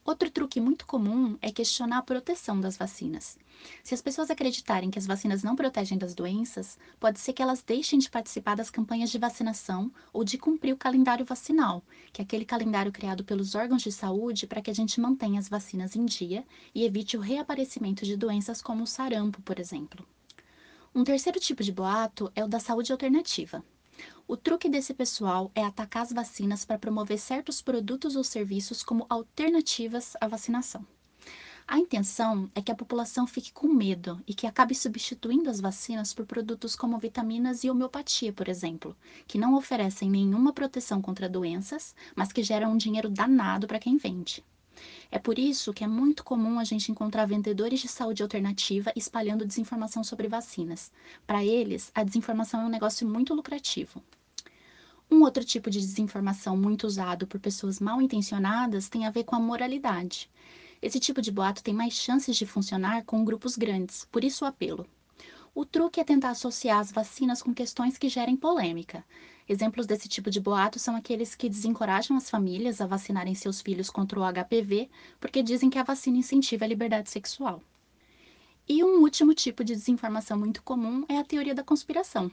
Outro 0.04 0.32
truque 0.32 0.60
muito 0.60 0.88
comum 0.88 1.38
é 1.44 1.52
questionar 1.52 2.00
a 2.00 2.02
proteção 2.02 2.60
das 2.60 2.76
vacinas. 2.76 3.38
Se 3.84 3.94
as 3.94 4.02
pessoas 4.02 4.32
acreditarem 4.32 4.90
que 4.90 4.98
as 4.98 5.06
vacinas 5.06 5.44
não 5.44 5.56
protegem 5.56 5.96
das 5.96 6.16
doenças, 6.16 6.76
pode 7.00 7.20
ser 7.20 7.34
que 7.34 7.42
elas 7.42 7.62
deixem 7.62 8.00
de 8.00 8.10
participar 8.10 8.56
das 8.56 8.72
campanhas 8.72 9.12
de 9.12 9.20
vacinação 9.20 9.92
ou 10.12 10.24
de 10.24 10.40
cumprir 10.40 10.74
o 10.74 10.78
calendário 10.78 11.24
vacinal, 11.24 11.84
que 12.12 12.20
é 12.20 12.26
aquele 12.26 12.46
calendário 12.46 12.92
criado 12.92 13.24
pelos 13.24 13.54
órgãos 13.54 13.84
de 13.84 13.92
saúde 13.92 14.48
para 14.48 14.60
que 14.60 14.72
a 14.72 14.76
gente 14.76 15.00
mantenha 15.00 15.40
as 15.40 15.48
vacinas 15.48 15.96
em 15.96 16.04
dia 16.04 16.44
e 16.74 16.84
evite 16.84 17.16
o 17.16 17.22
reaparecimento 17.22 18.04
de 18.04 18.18
doenças 18.18 18.60
como 18.60 18.84
o 18.84 18.88
sarampo, 18.88 19.40
por 19.44 19.60
exemplo. 19.60 20.04
Um 20.94 21.06
terceiro 21.06 21.40
tipo 21.40 21.64
de 21.64 21.72
boato 21.72 22.30
é 22.36 22.44
o 22.44 22.50
da 22.50 22.60
saúde 22.60 22.92
alternativa. 22.92 23.64
O 24.28 24.36
truque 24.36 24.68
desse 24.68 24.94
pessoal 24.94 25.50
é 25.56 25.64
atacar 25.64 26.04
as 26.04 26.12
vacinas 26.12 26.66
para 26.66 26.78
promover 26.78 27.18
certos 27.18 27.62
produtos 27.62 28.18
ou 28.18 28.26
serviços 28.26 28.84
como 28.84 29.06
alternativas 29.08 30.18
à 30.20 30.28
vacinação. 30.28 30.86
A 31.66 31.80
intenção 31.80 32.52
é 32.54 32.62
que 32.62 32.74
a 32.74 32.76
população 32.76 33.26
fique 33.26 33.54
com 33.54 33.70
medo 33.70 34.22
e 34.28 34.34
que 34.34 34.46
acabe 34.46 34.76
substituindo 34.76 35.50
as 35.50 35.62
vacinas 35.62 36.14
por 36.14 36.26
produtos 36.26 36.76
como 36.76 37.00
vitaminas 37.00 37.64
e 37.64 37.70
homeopatia, 37.70 38.34
por 38.34 38.50
exemplo, 38.50 38.94
que 39.26 39.38
não 39.38 39.56
oferecem 39.56 40.10
nenhuma 40.10 40.52
proteção 40.52 41.02
contra 41.02 41.30
doenças, 41.30 41.96
mas 42.14 42.34
que 42.34 42.44
geram 42.44 42.74
um 42.74 42.78
dinheiro 42.78 43.10
danado 43.10 43.66
para 43.66 43.80
quem 43.80 43.96
vende. 43.96 44.44
É 45.12 45.19
por 45.19 45.38
isso 45.38 45.74
que 45.74 45.84
é 45.84 45.88
muito 45.88 46.24
comum 46.24 46.58
a 46.58 46.63
gente 46.63 46.89
encontrar 46.89 47.26
vendedores 47.26 47.82
de 47.82 47.88
saúde 47.89 48.24
alternativa 48.24 48.93
espalhando 48.95 49.45
desinformação 49.45 50.06
sobre 50.06 50.30
vacinas. 50.30 50.89
Para 51.28 51.43
eles, 51.43 51.91
a 51.93 52.02
desinformação 52.02 52.62
é 52.62 52.65
um 52.65 52.69
negócio 52.69 53.06
muito 53.06 53.34
lucrativo. 53.34 54.02
Um 55.12 55.24
outro 55.24 55.43
tipo 55.43 55.69
de 55.69 55.82
desinformação 55.82 56.56
muito 56.56 56.88
usado 56.88 57.28
por 57.28 57.41
pessoas 57.41 57.82
mal 57.82 58.02
intencionadas 58.02 58.88
tem 58.88 59.06
a 59.06 59.10
ver 59.10 59.26
com 59.26 59.36
a 59.36 59.39
moralidade. 59.39 60.30
Esse 60.82 60.97
tipo 60.97 61.21
de 61.21 61.30
boato 61.30 61.62
tem 61.62 61.74
mais 61.74 61.93
chances 61.93 62.38
de 62.38 62.45
funcionar 62.45 63.04
com 63.04 63.26
grupos 63.26 63.58
grandes, 63.58 64.08
por 64.10 64.24
isso 64.24 64.45
o 64.45 64.47
apelo. 64.47 64.88
O 65.54 65.65
truque 65.65 66.00
é 66.00 66.06
tentar 66.06 66.30
associar 66.30 66.80
as 66.80 66.93
vacinas 66.93 67.43
com 67.43 67.54
questões 67.54 67.97
que 67.97 68.08
gerem 68.08 68.38
polêmica. 68.38 69.04
Exemplos 69.52 69.86
desse 69.86 70.08
tipo 70.08 70.32
de 70.32 70.40
boato 70.40 70.80
são 70.80 70.96
aqueles 70.96 71.36
que 71.36 71.50
desencorajam 71.50 72.16
as 72.16 72.30
famílias 72.30 72.80
a 72.80 72.88
vacinarem 72.88 73.36
seus 73.36 73.60
filhos 73.60 73.90
contra 73.90 74.18
o 74.18 74.24
HPV 74.24 74.90
porque 75.20 75.44
dizem 75.44 75.70
que 75.70 75.78
a 75.78 75.84
vacina 75.84 76.20
incentiva 76.20 76.64
a 76.64 76.68
liberdade 76.70 77.10
sexual. 77.10 77.62
E 78.66 78.82
um 78.82 79.02
último 79.02 79.34
tipo 79.34 79.62
de 79.62 79.74
desinformação 79.74 80.40
muito 80.40 80.64
comum 80.64 81.04
é 81.10 81.18
a 81.18 81.26
teoria 81.26 81.54
da 81.54 81.66
conspiração. 81.66 82.32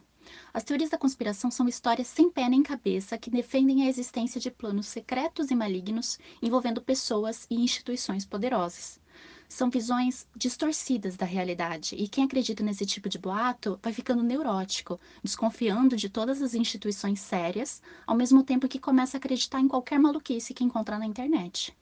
As 0.55 0.63
teorias 0.63 0.91
da 0.91 0.97
conspiração 0.97 1.51
são 1.51 1.67
histórias 1.67 2.07
sem 2.07 2.31
pé 2.31 2.49
nem 2.49 2.63
cabeça 2.63 3.19
que 3.19 3.31
defendem 3.31 3.83
a 3.83 3.89
existência 3.89 4.41
de 4.41 4.53
planos 4.53 4.87
secretos 4.87 5.51
e 5.51 5.57
malignos 5.57 6.21
envolvendo 6.41 6.81
pessoas 6.81 7.49
e 7.51 7.57
instituições 7.57 8.25
poderosas 8.25 9.01
são 9.49 9.71
visões 9.71 10.27
distorcidas 10.37 11.17
da 11.17 11.25
realidade. 11.25 11.97
E 11.97 12.07
quem 12.07 12.25
acredita 12.25 12.63
nesse 12.63 12.85
tipo 12.85 13.09
de 13.09 13.19
boato 13.19 13.79
vai 13.83 13.93
ficando 13.93 14.23
neurótico, 14.23 15.01
desconfiando 15.23 15.97
de 15.97 16.09
todas 16.09 16.43
as 16.43 16.55
instituições 16.55 17.21
sérias, 17.21 17.83
ao 18.07 18.17
mesmo 18.17 18.43
tempo 18.43 18.69
que 18.69 18.79
começa 18.79 19.17
a 19.17 19.19
acreditar 19.19 19.61
em 19.61 19.69
qualquer 19.69 19.99
maluquice 19.99 20.53
que 20.53 20.63
encontra 20.63 20.99
na 20.99 21.07
internet. 21.07 21.75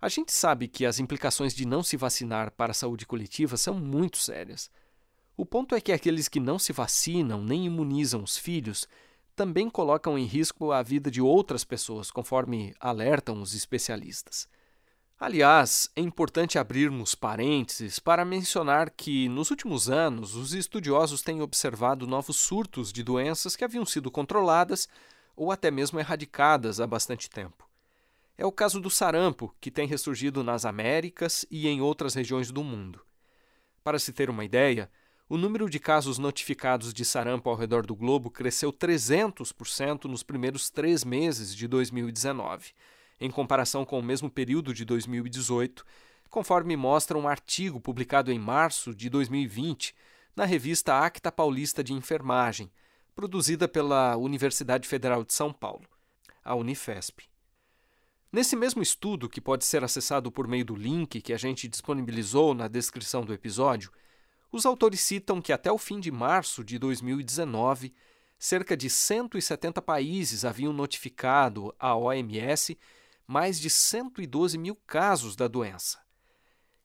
A 0.00 0.08
gente 0.08 0.32
sabe 0.32 0.68
que 0.68 0.86
as 0.86 0.98
implicações 0.98 1.54
de 1.54 1.66
não 1.66 1.82
se 1.82 1.96
vacinar 1.96 2.50
para 2.52 2.70
a 2.70 2.74
saúde 2.74 3.06
coletiva 3.06 3.56
são 3.56 3.74
muito 3.74 4.18
sérias. 4.18 4.70
O 5.36 5.44
ponto 5.44 5.74
é 5.74 5.80
que 5.80 5.92
aqueles 5.92 6.28
que 6.28 6.40
não 6.40 6.58
se 6.58 6.72
vacinam 6.72 7.42
nem 7.42 7.66
imunizam 7.66 8.22
os 8.22 8.38
filhos 8.38 8.86
também 9.34 9.68
colocam 9.68 10.18
em 10.18 10.24
risco 10.24 10.72
a 10.72 10.82
vida 10.82 11.10
de 11.10 11.20
outras 11.20 11.62
pessoas, 11.62 12.10
conforme 12.10 12.74
alertam 12.80 13.42
os 13.42 13.54
especialistas. 13.54 14.48
Aliás, 15.18 15.90
é 15.96 16.02
importante 16.02 16.58
abrirmos 16.58 17.14
parênteses 17.14 17.98
para 17.98 18.22
mencionar 18.22 18.90
que, 18.90 19.30
nos 19.30 19.50
últimos 19.50 19.88
anos, 19.88 20.34
os 20.34 20.52
estudiosos 20.52 21.22
têm 21.22 21.40
observado 21.40 22.06
novos 22.06 22.36
surtos 22.36 22.92
de 22.92 23.02
doenças 23.02 23.56
que 23.56 23.64
haviam 23.64 23.86
sido 23.86 24.10
controladas 24.10 24.86
ou 25.34 25.50
até 25.50 25.70
mesmo 25.70 25.98
erradicadas 25.98 26.80
há 26.80 26.86
bastante 26.86 27.30
tempo. 27.30 27.66
É 28.36 28.44
o 28.44 28.52
caso 28.52 28.78
do 28.78 28.90
sarampo, 28.90 29.54
que 29.58 29.70
tem 29.70 29.86
ressurgido 29.86 30.44
nas 30.44 30.66
Américas 30.66 31.46
e 31.50 31.66
em 31.66 31.80
outras 31.80 32.12
regiões 32.12 32.52
do 32.52 32.62
mundo. 32.62 33.00
Para 33.82 33.98
se 33.98 34.12
ter 34.12 34.28
uma 34.28 34.44
ideia, 34.44 34.90
o 35.30 35.38
número 35.38 35.70
de 35.70 35.80
casos 35.80 36.18
notificados 36.18 36.92
de 36.92 37.06
sarampo 37.06 37.48
ao 37.48 37.56
redor 37.56 37.86
do 37.86 37.96
globo 37.96 38.30
cresceu 38.30 38.70
300% 38.70 40.04
nos 40.04 40.22
primeiros 40.22 40.68
três 40.68 41.04
meses 41.04 41.56
de 41.56 41.66
2019 41.66 42.74
em 43.20 43.30
comparação 43.30 43.84
com 43.84 43.98
o 43.98 44.02
mesmo 44.02 44.30
período 44.30 44.74
de 44.74 44.84
2018, 44.84 45.84
conforme 46.28 46.76
mostra 46.76 47.16
um 47.16 47.28
artigo 47.28 47.80
publicado 47.80 48.30
em 48.30 48.38
março 48.38 48.94
de 48.94 49.08
2020 49.08 49.94
na 50.34 50.44
revista 50.44 50.98
Acta 50.98 51.32
Paulista 51.32 51.82
de 51.82 51.92
Enfermagem, 51.92 52.70
produzida 53.14 53.66
pela 53.66 54.16
Universidade 54.16 54.86
Federal 54.86 55.24
de 55.24 55.32
São 55.32 55.52
Paulo, 55.52 55.86
a 56.44 56.54
Unifesp. 56.54 57.24
Nesse 58.30 58.54
mesmo 58.54 58.82
estudo, 58.82 59.30
que 59.30 59.40
pode 59.40 59.64
ser 59.64 59.82
acessado 59.82 60.30
por 60.30 60.46
meio 60.46 60.64
do 60.64 60.74
link 60.74 61.22
que 61.22 61.32
a 61.32 61.38
gente 61.38 61.66
disponibilizou 61.66 62.52
na 62.52 62.68
descrição 62.68 63.24
do 63.24 63.32
episódio, 63.32 63.90
os 64.52 64.66
autores 64.66 65.00
citam 65.00 65.40
que 65.40 65.52
até 65.52 65.72
o 65.72 65.78
fim 65.78 65.98
de 65.98 66.10
março 66.10 66.62
de 66.62 66.78
2019, 66.78 67.94
cerca 68.38 68.76
de 68.76 68.90
170 68.90 69.80
países 69.80 70.44
haviam 70.44 70.72
notificado 70.72 71.74
à 71.78 71.96
OMS 71.96 72.76
mais 73.26 73.58
de 73.58 73.68
112 73.68 74.56
mil 74.56 74.76
casos 74.86 75.34
da 75.34 75.48
doença. 75.48 75.98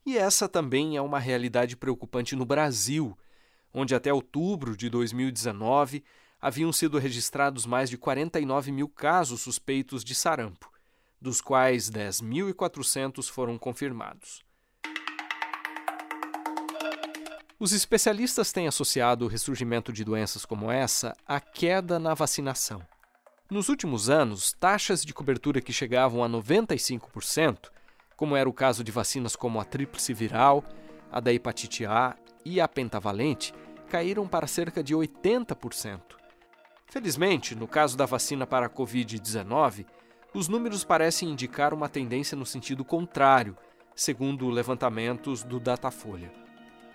E 0.05 0.17
essa 0.17 0.49
também 0.49 0.97
é 0.97 1.01
uma 1.01 1.19
realidade 1.19 1.77
preocupante 1.77 2.35
no 2.35 2.45
Brasil, 2.45 3.17
onde 3.73 3.93
até 3.93 4.11
outubro 4.11 4.75
de 4.75 4.89
2019 4.89 6.03
haviam 6.41 6.73
sido 6.73 6.97
registrados 6.97 7.65
mais 7.65 7.89
de 7.89 7.97
49 7.97 8.71
mil 8.71 8.89
casos 8.89 9.41
suspeitos 9.41 10.03
de 10.03 10.15
sarampo, 10.15 10.71
dos 11.21 11.39
quais 11.39 11.89
10.400 11.91 13.29
foram 13.29 13.57
confirmados. 13.59 14.43
Os 17.59 17.73
especialistas 17.73 18.51
têm 18.51 18.67
associado 18.67 19.25
o 19.25 19.27
ressurgimento 19.27 19.93
de 19.93 20.03
doenças 20.03 20.47
como 20.47 20.71
essa 20.71 21.15
à 21.27 21.39
queda 21.39 21.99
na 21.99 22.15
vacinação. 22.15 22.81
Nos 23.51 23.67
últimos 23.67 24.09
anos, 24.09 24.53
taxas 24.53 25.03
de 25.03 25.13
cobertura 25.13 25.59
que 25.59 25.73
chegavam 25.73 26.23
a 26.23 26.29
95%, 26.29 27.69
como 28.15 28.37
era 28.37 28.47
o 28.47 28.53
caso 28.53 28.81
de 28.81 28.93
vacinas 28.93 29.35
como 29.35 29.59
a 29.59 29.65
tríplice 29.65 30.13
viral, 30.13 30.63
a 31.11 31.19
da 31.19 31.33
hepatite 31.33 31.85
A 31.85 32.15
e 32.45 32.61
a 32.61 32.67
pentavalente, 32.69 33.53
caíram 33.89 34.25
para 34.25 34.47
cerca 34.47 34.81
de 34.81 34.95
80%. 34.95 35.99
Felizmente, 36.85 37.53
no 37.53 37.67
caso 37.67 37.97
da 37.97 38.05
vacina 38.05 38.47
para 38.47 38.67
a 38.67 38.69
Covid-19, 38.69 39.85
os 40.33 40.47
números 40.47 40.85
parecem 40.85 41.29
indicar 41.29 41.73
uma 41.73 41.89
tendência 41.89 42.37
no 42.37 42.45
sentido 42.45 42.85
contrário, 42.85 43.57
segundo 43.93 44.49
levantamentos 44.49 45.43
do 45.43 45.59
Datafolha. 45.59 46.31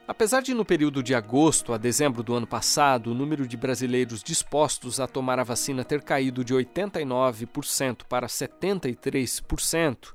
Apesar 0.08 0.40
de, 0.40 0.54
no 0.54 0.64
período 0.64 1.02
de 1.02 1.16
agosto 1.16 1.72
a 1.72 1.78
dezembro 1.78 2.22
do 2.22 2.32
ano 2.32 2.46
passado, 2.46 3.10
o 3.10 3.14
número 3.14 3.46
de 3.46 3.56
brasileiros 3.56 4.22
dispostos 4.22 5.00
a 5.00 5.08
tomar 5.08 5.40
a 5.40 5.44
vacina 5.44 5.84
ter 5.84 6.00
caído 6.00 6.44
de 6.44 6.54
89% 6.54 8.04
para 8.04 8.28
73%, 8.28 10.14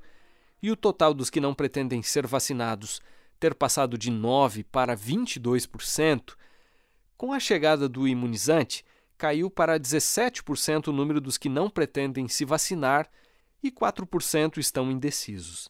e 0.64 0.72
o 0.72 0.78
total 0.78 1.14
dos 1.14 1.30
que 1.30 1.42
não 1.42 1.54
pretendem 1.54 2.02
ser 2.02 2.26
vacinados 2.26 3.02
ter 3.38 3.54
passado 3.54 3.98
de 3.98 4.10
9% 4.12 4.64
para 4.72 4.96
22%, 4.96 6.36
com 7.18 7.34
a 7.34 7.40
chegada 7.40 7.90
do 7.90 8.08
imunizante, 8.08 8.86
caiu 9.18 9.50
para 9.50 9.80
17% 9.80 10.88
o 10.88 10.92
número 10.94 11.20
dos 11.20 11.38
que 11.38 11.50
não 11.50 11.70
pretendem 11.70 12.28
se 12.30 12.46
vacinar 12.46 13.10
e 13.62 13.70
4% 13.70 14.58
estão 14.58 14.90
indecisos. 14.90 15.70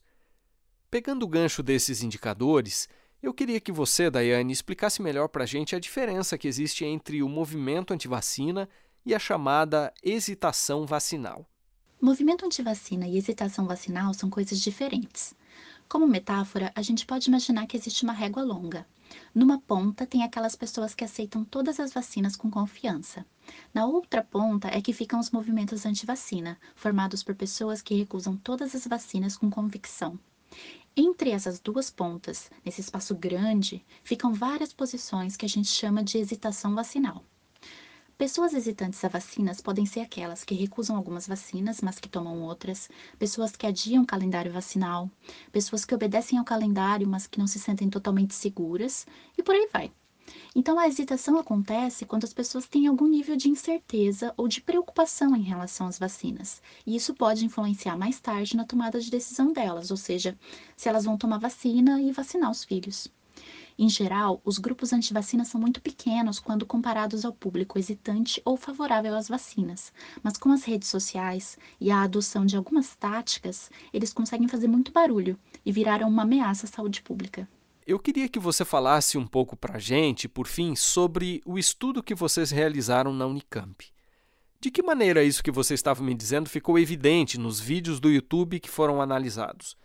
Pegando 0.91 1.23
o 1.23 1.27
gancho 1.27 1.63
desses 1.63 2.03
indicadores, 2.03 2.87
eu 3.21 3.33
queria 3.33 3.59
que 3.59 3.71
você, 3.71 4.09
Daiane, 4.09 4.51
explicasse 4.51 5.01
melhor 5.01 5.27
para 5.27 5.43
a 5.43 5.47
gente 5.47 5.75
a 5.75 5.79
diferença 5.79 6.37
que 6.37 6.47
existe 6.47 6.83
entre 6.83 7.21
o 7.21 7.29
movimento 7.29 7.93
antivacina 7.93 8.67
e 9.05 9.13
a 9.13 9.19
chamada 9.19 9.93
hesitação 10.03 10.85
vacinal. 10.85 11.45
Movimento 12.01 12.45
antivacina 12.45 13.07
e 13.07 13.17
hesitação 13.17 13.67
vacinal 13.67 14.13
são 14.13 14.29
coisas 14.29 14.59
diferentes. 14.59 15.35
Como 15.87 16.07
metáfora, 16.07 16.71
a 16.73 16.81
gente 16.81 17.05
pode 17.05 17.29
imaginar 17.29 17.67
que 17.67 17.77
existe 17.77 18.03
uma 18.03 18.13
régua 18.13 18.41
longa. 18.41 18.87
Numa 19.35 19.59
ponta 19.59 20.07
tem 20.07 20.23
aquelas 20.23 20.55
pessoas 20.55 20.95
que 20.95 21.03
aceitam 21.03 21.43
todas 21.43 21.79
as 21.79 21.93
vacinas 21.93 22.35
com 22.35 22.49
confiança. 22.49 23.25
Na 23.73 23.85
outra 23.85 24.23
ponta 24.23 24.69
é 24.69 24.81
que 24.81 24.93
ficam 24.93 25.19
os 25.19 25.29
movimentos 25.29 25.85
anti-vacina, 25.85 26.57
formados 26.75 27.21
por 27.21 27.35
pessoas 27.35 27.81
que 27.81 27.93
recusam 27.93 28.37
todas 28.37 28.73
as 28.73 28.87
vacinas 28.87 29.35
com 29.35 29.49
convicção. 29.49 30.17
Entre 30.95 31.29
essas 31.29 31.59
duas 31.59 31.89
pontas, 31.89 32.51
nesse 32.65 32.81
espaço 32.81 33.15
grande, 33.15 33.85
ficam 34.03 34.33
várias 34.33 34.73
posições 34.73 35.37
que 35.37 35.45
a 35.45 35.49
gente 35.49 35.69
chama 35.69 36.03
de 36.03 36.17
hesitação 36.17 36.75
vacinal. 36.75 37.23
Pessoas 38.17 38.53
hesitantes 38.53 39.03
a 39.05 39.07
vacinas 39.07 39.61
podem 39.61 39.85
ser 39.85 40.01
aquelas 40.01 40.43
que 40.43 40.53
recusam 40.53 40.97
algumas 40.97 41.25
vacinas, 41.27 41.79
mas 41.81 41.97
que 41.97 42.09
tomam 42.09 42.41
outras, 42.41 42.89
pessoas 43.17 43.55
que 43.55 43.65
adiam 43.65 44.03
o 44.03 44.05
calendário 44.05 44.51
vacinal, 44.51 45.09
pessoas 45.51 45.85
que 45.85 45.95
obedecem 45.95 46.37
ao 46.37 46.45
calendário, 46.45 47.07
mas 47.07 47.25
que 47.25 47.39
não 47.39 47.47
se 47.47 47.57
sentem 47.57 47.89
totalmente 47.89 48.35
seguras, 48.35 49.07
e 49.37 49.41
por 49.41 49.55
aí 49.55 49.69
vai. 49.71 49.91
Então, 50.55 50.77
a 50.77 50.87
hesitação 50.87 51.37
acontece 51.37 52.05
quando 52.05 52.23
as 52.23 52.33
pessoas 52.33 52.67
têm 52.67 52.87
algum 52.87 53.07
nível 53.07 53.35
de 53.35 53.49
incerteza 53.49 54.33
ou 54.37 54.47
de 54.47 54.61
preocupação 54.61 55.35
em 55.35 55.41
relação 55.41 55.87
às 55.87 55.97
vacinas, 55.97 56.61
e 56.85 56.95
isso 56.95 57.13
pode 57.13 57.45
influenciar 57.45 57.97
mais 57.97 58.19
tarde 58.19 58.57
na 58.57 58.65
tomada 58.65 58.99
de 58.99 59.09
decisão 59.09 59.53
delas, 59.53 59.91
ou 59.91 59.97
seja, 59.97 60.37
se 60.75 60.89
elas 60.89 61.05
vão 61.05 61.17
tomar 61.17 61.37
vacina 61.37 62.01
e 62.01 62.11
vacinar 62.11 62.51
os 62.51 62.63
filhos. 62.63 63.07
Em 63.77 63.89
geral, 63.89 64.41
os 64.45 64.57
grupos 64.57 64.93
antivacina 64.93 65.45
são 65.45 65.59
muito 65.59 65.81
pequenos 65.81 66.39
quando 66.39 66.65
comparados 66.65 67.25
ao 67.25 67.33
público 67.33 67.79
hesitante 67.79 68.41
ou 68.45 68.57
favorável 68.57 69.15
às 69.15 69.27
vacinas, 69.27 69.91
mas 70.21 70.37
com 70.37 70.51
as 70.51 70.63
redes 70.63 70.89
sociais 70.89 71.57
e 71.79 71.89
a 71.89 72.03
adoção 72.03 72.45
de 72.45 72.55
algumas 72.55 72.95
táticas, 72.95 73.71
eles 73.93 74.13
conseguem 74.13 74.47
fazer 74.47 74.67
muito 74.67 74.91
barulho 74.91 75.39
e 75.65 75.71
viraram 75.71 76.07
uma 76.07 76.23
ameaça 76.23 76.65
à 76.65 76.69
saúde 76.69 77.01
pública. 77.01 77.47
Eu 77.85 77.97
queria 77.97 78.29
que 78.29 78.37
você 78.37 78.63
falasse 78.63 79.17
um 79.17 79.25
pouco 79.25 79.57
para 79.57 79.77
a 79.77 79.79
gente, 79.79 80.27
por 80.27 80.47
fim, 80.47 80.75
sobre 80.75 81.41
o 81.45 81.57
estudo 81.57 82.03
que 82.03 82.13
vocês 82.13 82.51
realizaram 82.51 83.11
na 83.11 83.25
Unicamp. 83.25 83.91
De 84.59 84.69
que 84.69 84.83
maneira 84.83 85.23
isso 85.23 85.43
que 85.43 85.49
você 85.49 85.73
estava 85.73 86.03
me 86.03 86.13
dizendo 86.13 86.47
ficou 86.47 86.77
evidente 86.77 87.39
nos 87.39 87.59
vídeos 87.59 87.99
do 87.99 88.11
YouTube 88.11 88.59
que 88.59 88.69
foram 88.69 89.01
analisados? 89.01 89.75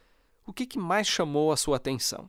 O 0.46 0.52
que, 0.52 0.66
que 0.66 0.78
mais 0.78 1.06
chamou 1.06 1.50
a 1.50 1.56
sua 1.56 1.78
atenção? 1.78 2.28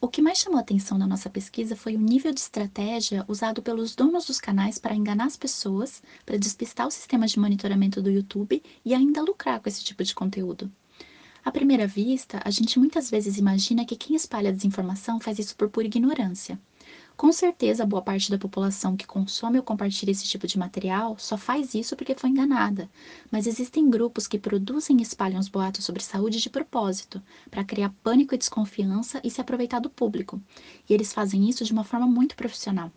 O 0.00 0.08
que 0.08 0.20
mais 0.20 0.38
chamou 0.38 0.58
a 0.58 0.62
atenção 0.62 0.98
na 0.98 1.06
nossa 1.06 1.30
pesquisa 1.30 1.76
foi 1.76 1.94
o 1.94 2.00
nível 2.00 2.34
de 2.34 2.40
estratégia 2.40 3.24
usado 3.28 3.62
pelos 3.62 3.94
donos 3.94 4.26
dos 4.26 4.40
canais 4.40 4.78
para 4.78 4.96
enganar 4.96 5.26
as 5.26 5.36
pessoas, 5.36 6.02
para 6.26 6.36
despistar 6.36 6.88
o 6.88 6.90
sistema 6.90 7.28
de 7.28 7.38
monitoramento 7.38 8.02
do 8.02 8.10
YouTube 8.10 8.60
e 8.84 8.92
ainda 8.92 9.22
lucrar 9.22 9.60
com 9.60 9.68
esse 9.68 9.84
tipo 9.84 10.02
de 10.02 10.14
conteúdo. 10.14 10.70
À 11.44 11.52
primeira 11.52 11.86
vista, 11.86 12.40
a 12.42 12.50
gente 12.50 12.78
muitas 12.78 13.10
vezes 13.10 13.36
imagina 13.36 13.84
que 13.84 13.96
quem 13.96 14.16
espalha 14.16 14.50
desinformação 14.50 15.20
faz 15.20 15.38
isso 15.38 15.54
por 15.54 15.68
pura 15.68 15.86
ignorância. 15.86 16.58
Com 17.18 17.30
certeza, 17.30 17.84
boa 17.84 18.00
parte 18.00 18.30
da 18.30 18.38
população 18.38 18.96
que 18.96 19.06
consome 19.06 19.58
ou 19.58 19.62
compartilha 19.62 20.10
esse 20.10 20.24
tipo 20.24 20.46
de 20.46 20.58
material 20.58 21.16
só 21.18 21.36
faz 21.36 21.74
isso 21.74 21.94
porque 21.96 22.14
foi 22.14 22.30
enganada. 22.30 22.88
Mas 23.30 23.46
existem 23.46 23.90
grupos 23.90 24.26
que 24.26 24.38
produzem 24.38 24.96
e 24.98 25.02
espalham 25.02 25.38
os 25.38 25.48
boatos 25.48 25.84
sobre 25.84 26.02
saúde 26.02 26.40
de 26.40 26.48
propósito, 26.48 27.22
para 27.50 27.62
criar 27.62 27.94
pânico 28.02 28.34
e 28.34 28.38
desconfiança 28.38 29.20
e 29.22 29.30
se 29.30 29.40
aproveitar 29.40 29.80
do 29.80 29.90
público. 29.90 30.40
E 30.88 30.94
eles 30.94 31.12
fazem 31.12 31.46
isso 31.48 31.62
de 31.62 31.72
uma 31.72 31.84
forma 31.84 32.06
muito 32.06 32.34
profissional. 32.36 32.90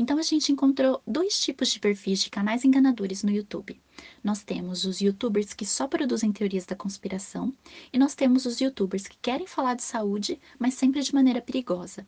Então 0.00 0.16
a 0.16 0.22
gente 0.22 0.52
encontrou 0.52 1.02
dois 1.04 1.40
tipos 1.40 1.68
de 1.70 1.80
perfis 1.80 2.20
de 2.20 2.30
canais 2.30 2.64
enganadores 2.64 3.24
no 3.24 3.32
YouTube. 3.32 3.80
Nós 4.22 4.44
temos 4.44 4.84
os 4.84 5.00
youtubers 5.00 5.52
que 5.52 5.66
só 5.66 5.88
produzem 5.88 6.30
teorias 6.30 6.64
da 6.64 6.76
conspiração 6.76 7.52
e 7.92 7.98
nós 7.98 8.14
temos 8.14 8.46
os 8.46 8.60
youtubers 8.60 9.08
que 9.08 9.18
querem 9.20 9.48
falar 9.48 9.74
de 9.74 9.82
saúde, 9.82 10.40
mas 10.56 10.74
sempre 10.74 11.02
de 11.02 11.12
maneira 11.12 11.42
perigosa. 11.42 12.06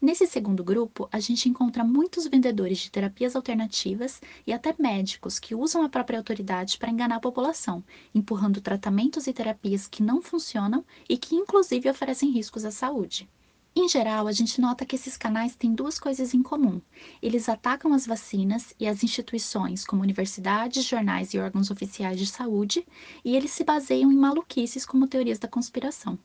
Nesse 0.00 0.28
segundo 0.28 0.62
grupo, 0.62 1.08
a 1.10 1.18
gente 1.18 1.48
encontra 1.48 1.82
muitos 1.82 2.28
vendedores 2.28 2.78
de 2.78 2.90
terapias 2.90 3.34
alternativas 3.34 4.20
e 4.46 4.52
até 4.52 4.72
médicos 4.78 5.40
que 5.40 5.56
usam 5.56 5.82
a 5.82 5.88
própria 5.88 6.18
autoridade 6.18 6.78
para 6.78 6.90
enganar 6.90 7.16
a 7.16 7.20
população, 7.20 7.82
empurrando 8.14 8.60
tratamentos 8.60 9.26
e 9.26 9.32
terapias 9.32 9.88
que 9.88 10.04
não 10.04 10.22
funcionam 10.22 10.84
e 11.08 11.18
que, 11.18 11.34
inclusive, 11.34 11.90
oferecem 11.90 12.30
riscos 12.30 12.64
à 12.64 12.70
saúde. 12.70 13.28
Em 13.76 13.88
geral, 13.88 14.28
a 14.28 14.32
gente 14.32 14.60
nota 14.60 14.86
que 14.86 14.94
esses 14.94 15.16
canais 15.16 15.56
têm 15.56 15.74
duas 15.74 15.98
coisas 15.98 16.32
em 16.32 16.40
comum. 16.40 16.80
Eles 17.20 17.48
atacam 17.48 17.92
as 17.92 18.06
vacinas 18.06 18.72
e 18.78 18.86
as 18.86 19.02
instituições, 19.02 19.84
como 19.84 20.00
universidades, 20.00 20.84
jornais 20.84 21.34
e 21.34 21.40
órgãos 21.40 21.72
oficiais 21.72 22.16
de 22.16 22.26
saúde, 22.26 22.86
e 23.24 23.34
eles 23.34 23.50
se 23.50 23.64
baseiam 23.64 24.12
em 24.12 24.16
maluquices 24.16 24.86
como 24.86 25.08
teorias 25.08 25.40
da 25.40 25.48
conspiração. 25.48 26.16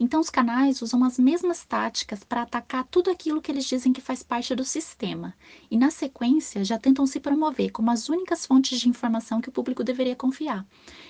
Então, 0.00 0.18
os 0.18 0.30
canais 0.30 0.82
usam 0.82 1.04
as 1.04 1.16
mesmas 1.16 1.64
táticas 1.64 2.24
para 2.24 2.42
atacar 2.42 2.84
tudo 2.90 3.08
aquilo 3.08 3.40
que 3.40 3.52
eles 3.52 3.66
dizem 3.66 3.92
que 3.92 4.00
faz 4.00 4.24
parte 4.24 4.52
do 4.56 4.64
sistema, 4.64 5.32
e 5.70 5.78
na 5.78 5.92
sequência 5.92 6.64
já 6.64 6.76
tentam 6.76 7.06
se 7.06 7.20
promover 7.20 7.70
como 7.70 7.92
as 7.92 8.08
únicas 8.08 8.44
fontes 8.44 8.80
de 8.80 8.88
informação 8.88 9.40
que 9.40 9.48
o 9.48 9.52
público 9.52 9.84
deveria 9.84 10.16
confiar. 10.16 10.66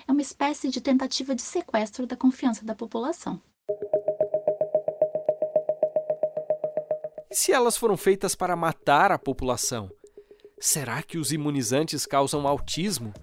É 0.07 0.13
uma 0.13 0.21
espécie 0.21 0.69
de 0.69 0.81
tentativa 0.83 1.35
de 1.35 1.41
sequestro 1.41 2.07
da 2.07 2.17
confiança 2.17 2.67
da 2.67 2.75
população. 2.75 3.41
E 7.31 7.35
se 7.37 7.53
elas 7.53 7.77
foram 7.77 7.97
feitas 7.97 8.35
para 8.35 8.57
matar 8.57 9.13
a 9.13 9.19
população? 9.19 9.89
Será 10.59 11.01
que 11.01 11.17
os 11.17 11.31
imunizantes 11.31 12.05
causam 12.05 12.47
autismo? 12.47 13.15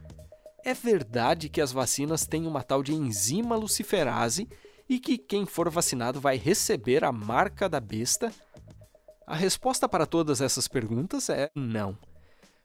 É 0.63 0.73
verdade 0.73 1.49
que 1.49 1.59
as 1.59 1.73
vacinas 1.73 2.25
têm 2.25 2.47
uma 2.47 2.63
tal 2.63 2.81
de 2.81 2.93
enzima 2.93 3.57
luciferase 3.57 4.47
e 4.87 4.97
que 4.97 5.17
quem 5.17 5.45
for 5.45 5.69
vacinado 5.69 6.21
vai 6.21 6.37
receber 6.37 7.03
a 7.03 7.11
marca 7.11 7.67
da 7.67 7.81
besta? 7.81 8.33
A 9.25 9.35
resposta 9.35 9.89
para 9.89 10.05
todas 10.05 10.39
essas 10.39 10.69
perguntas 10.69 11.29
é 11.29 11.51
não. 11.53 11.97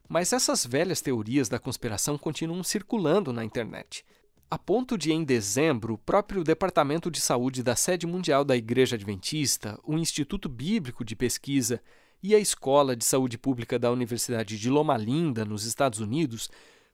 Mas 0.08 0.32
essas 0.32 0.64
velhas 0.64 1.00
teorias 1.00 1.48
da 1.48 1.58
conspiração 1.58 2.16
continuam 2.16 2.62
circulando 2.62 3.32
na 3.32 3.44
internet. 3.44 4.04
A 4.52 4.58
ponto 4.58 4.98
de, 4.98 5.10
em 5.10 5.24
dezembro, 5.24 5.94
o 5.94 5.98
próprio 5.98 6.44
Departamento 6.44 7.10
de 7.10 7.22
Saúde 7.22 7.62
da 7.62 7.74
sede 7.74 8.06
mundial 8.06 8.44
da 8.44 8.54
Igreja 8.54 8.96
Adventista, 8.96 9.80
o 9.82 9.94
Instituto 9.94 10.46
Bíblico 10.46 11.06
de 11.06 11.16
Pesquisa 11.16 11.80
e 12.22 12.34
a 12.34 12.38
Escola 12.38 12.94
de 12.94 13.02
Saúde 13.02 13.38
Pública 13.38 13.78
da 13.78 13.90
Universidade 13.90 14.58
de 14.58 14.68
Loma 14.68 14.94
Linda, 14.98 15.42
nos 15.42 15.64
Estados 15.64 16.00
Unidos, 16.00 16.50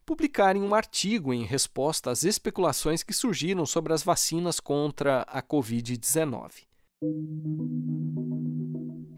publicarem 0.06 0.62
um 0.62 0.72
artigo 0.72 1.34
em 1.34 1.42
resposta 1.42 2.12
às 2.12 2.22
especulações 2.22 3.02
que 3.02 3.12
surgiram 3.12 3.66
sobre 3.66 3.92
as 3.92 4.04
vacinas 4.04 4.60
contra 4.60 5.22
a 5.22 5.42
Covid-19. 5.42 6.52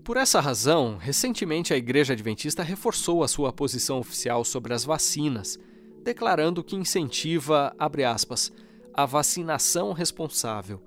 Por 0.03 0.17
essa 0.17 0.41
razão, 0.41 0.97
recentemente 0.97 1.75
a 1.75 1.77
Igreja 1.77 2.15
Adventista 2.15 2.63
reforçou 2.63 3.23
a 3.23 3.29
sua 3.29 3.53
posição 3.53 3.99
oficial 3.99 4.47
sobre 4.47 4.73
as 4.73 4.83
vacinas, 4.83 5.59
declarando 6.03 6.65
que 6.65 6.77
incentiva, 6.77 7.75
aspas, 7.79 8.53
a 8.93 9.07
vacinação 9.07 9.93
responsável 9.93 10.83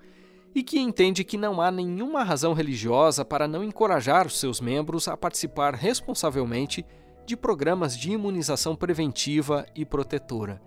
e 0.56 0.62
que 0.62 0.80
entende 0.80 1.24
que 1.24 1.38
não 1.38 1.60
há 1.60 1.72
nenhuma 1.72 2.24
razão 2.24 2.54
religiosa 2.54 3.26
para 3.26 3.48
não 3.48 3.64
encorajar 3.64 4.28
os 4.28 4.40
seus 4.40 4.62
membros 4.62 5.08
a 5.08 5.18
participar 5.18 5.74
responsavelmente 5.74 6.86
de 7.26 7.36
programas 7.36 7.98
de 7.98 8.12
imunização 8.12 8.76
preventiva 8.76 9.66
e 9.76 9.86
protetora. 9.86 10.62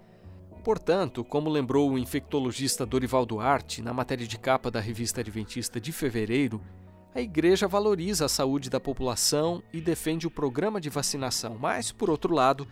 Portanto, 0.65 1.23
como 1.23 1.49
lembrou 1.49 1.93
o 1.93 1.99
infectologista 1.99 2.85
Dorival 2.85 3.25
Duarte 3.25 3.81
na 3.81 3.93
matéria 3.93 4.27
de 4.27 4.37
capa 4.37 4.71
da 4.71 4.81
revista 4.81 5.21
Adventista 5.21 5.81
de 5.81 5.93
fevereiro, 5.93 6.61
a 7.15 7.21
Igreja 7.21 7.69
valoriza 7.69 8.25
a 8.25 8.29
saúde 8.29 8.69
da 8.69 8.81
população 8.81 9.63
e 9.73 9.81
defende 9.81 10.27
o 10.27 10.31
programa 10.31 10.81
de 10.81 10.91
vacinação, 10.91 11.57
mas, 11.59 11.93
por 11.93 12.11
outro 12.11 12.35
lado, 12.35 12.67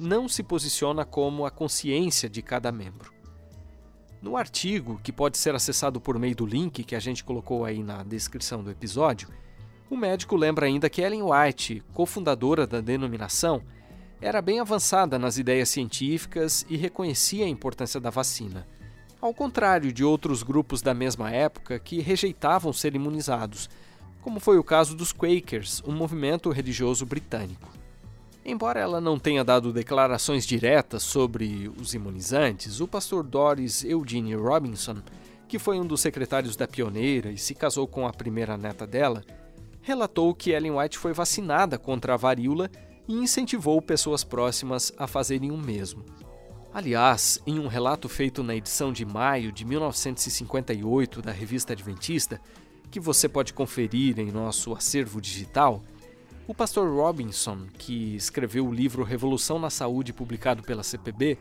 não 0.00 0.28
se 0.28 0.42
posiciona 0.42 1.04
como 1.04 1.44
a 1.44 1.50
consciência 1.50 2.28
de 2.28 2.40
cada 2.40 2.72
membro. 2.72 3.12
No 4.22 4.36
artigo, 4.36 5.00
que 5.02 5.12
pode 5.12 5.38
ser 5.38 5.54
acessado 5.54 6.00
por 6.00 6.18
meio 6.18 6.34
do 6.34 6.46
link 6.46 6.84
que 6.84 6.96
a 6.96 7.00
gente 7.00 7.22
colocou 7.22 7.64
aí 7.64 7.82
na 7.82 8.02
descrição 8.02 8.62
do 8.62 8.70
episódio, 8.70 9.28
o 9.90 9.96
médico 9.96 10.36
lembra 10.36 10.66
ainda 10.66 10.88
que 10.88 11.02
Ellen 11.02 11.22
White, 11.22 11.82
cofundadora 11.92 12.66
da 12.66 12.80
denominação, 12.80 13.62
era 14.20 14.42
bem 14.42 14.60
avançada 14.60 15.18
nas 15.18 15.38
ideias 15.38 15.68
científicas 15.68 16.64
e 16.68 16.76
reconhecia 16.76 17.44
a 17.44 17.48
importância 17.48 17.98
da 17.98 18.10
vacina. 18.10 18.66
Ao 19.20 19.34
contrário 19.34 19.92
de 19.92 20.04
outros 20.04 20.42
grupos 20.42 20.80
da 20.80 20.94
mesma 20.94 21.30
época 21.30 21.78
que 21.78 22.00
rejeitavam 22.00 22.72
ser 22.72 22.94
imunizados, 22.94 23.68
como 24.22 24.38
foi 24.38 24.58
o 24.58 24.64
caso 24.64 24.94
dos 24.94 25.12
Quakers, 25.12 25.82
um 25.86 25.92
movimento 25.92 26.50
religioso 26.50 27.06
britânico. 27.06 27.79
Embora 28.44 28.80
ela 28.80 29.00
não 29.00 29.18
tenha 29.18 29.44
dado 29.44 29.72
declarações 29.72 30.46
diretas 30.46 31.02
sobre 31.02 31.70
os 31.80 31.94
imunizantes, 31.94 32.80
o 32.80 32.88
pastor 32.88 33.22
Doris 33.22 33.84
Eugene 33.84 34.34
Robinson, 34.34 34.96
que 35.46 35.58
foi 35.58 35.78
um 35.78 35.86
dos 35.86 36.00
secretários 36.00 36.56
da 36.56 36.66
pioneira 36.66 37.30
e 37.30 37.36
se 37.36 37.54
casou 37.54 37.86
com 37.86 38.06
a 38.06 38.12
primeira 38.12 38.56
neta 38.56 38.86
dela, 38.86 39.22
relatou 39.82 40.34
que 40.34 40.50
Ellen 40.52 40.78
White 40.78 40.98
foi 40.98 41.12
vacinada 41.12 41.78
contra 41.78 42.14
a 42.14 42.16
varíola 42.16 42.70
e 43.06 43.14
incentivou 43.14 43.80
pessoas 43.82 44.24
próximas 44.24 44.92
a 44.96 45.06
fazerem 45.06 45.50
o 45.50 45.58
mesmo. 45.58 46.04
Aliás, 46.72 47.42
em 47.44 47.58
um 47.58 47.66
relato 47.66 48.08
feito 48.08 48.42
na 48.44 48.54
edição 48.54 48.92
de 48.92 49.04
maio 49.04 49.50
de 49.50 49.64
1958 49.64 51.20
da 51.20 51.32
Revista 51.32 51.72
Adventista, 51.72 52.40
que 52.90 53.00
você 53.00 53.28
pode 53.28 53.52
conferir 53.52 54.20
em 54.20 54.30
nosso 54.30 54.72
acervo 54.72 55.20
digital, 55.20 55.82
o 56.50 56.54
pastor 56.54 56.92
Robinson, 56.92 57.68
que 57.78 58.16
escreveu 58.16 58.66
o 58.66 58.74
livro 58.74 59.04
Revolução 59.04 59.56
na 59.56 59.70
Saúde 59.70 60.12
publicado 60.12 60.64
pela 60.64 60.82
CPB, 60.82 61.38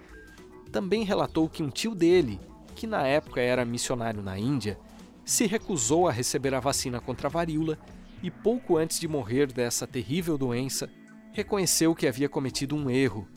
também 0.72 1.04
relatou 1.04 1.50
que 1.50 1.64
um 1.64 1.70
tio 1.72 1.96
dele, 1.96 2.40
que 2.76 2.86
na 2.86 3.08
época 3.08 3.42
era 3.42 3.66
missionário 3.66 4.22
na 4.22 4.38
Índia, 4.38 4.78
se 5.26 5.48
recusou 5.48 6.08
a 6.08 6.12
receber 6.12 6.54
a 6.54 6.60
vacina 6.60 7.02
contra 7.02 7.28
a 7.28 7.32
varíola 7.32 7.80
e 8.22 8.30
pouco 8.30 8.78
antes 8.78 9.00
de 9.00 9.08
morrer 9.08 9.52
dessa 9.52 9.88
terrível 9.88 10.38
doença, 10.38 10.88
reconheceu 11.34 11.96
que 11.96 12.08
havia 12.08 12.30
cometido 12.30 12.76
um 12.76 12.88
erro, 12.88 13.28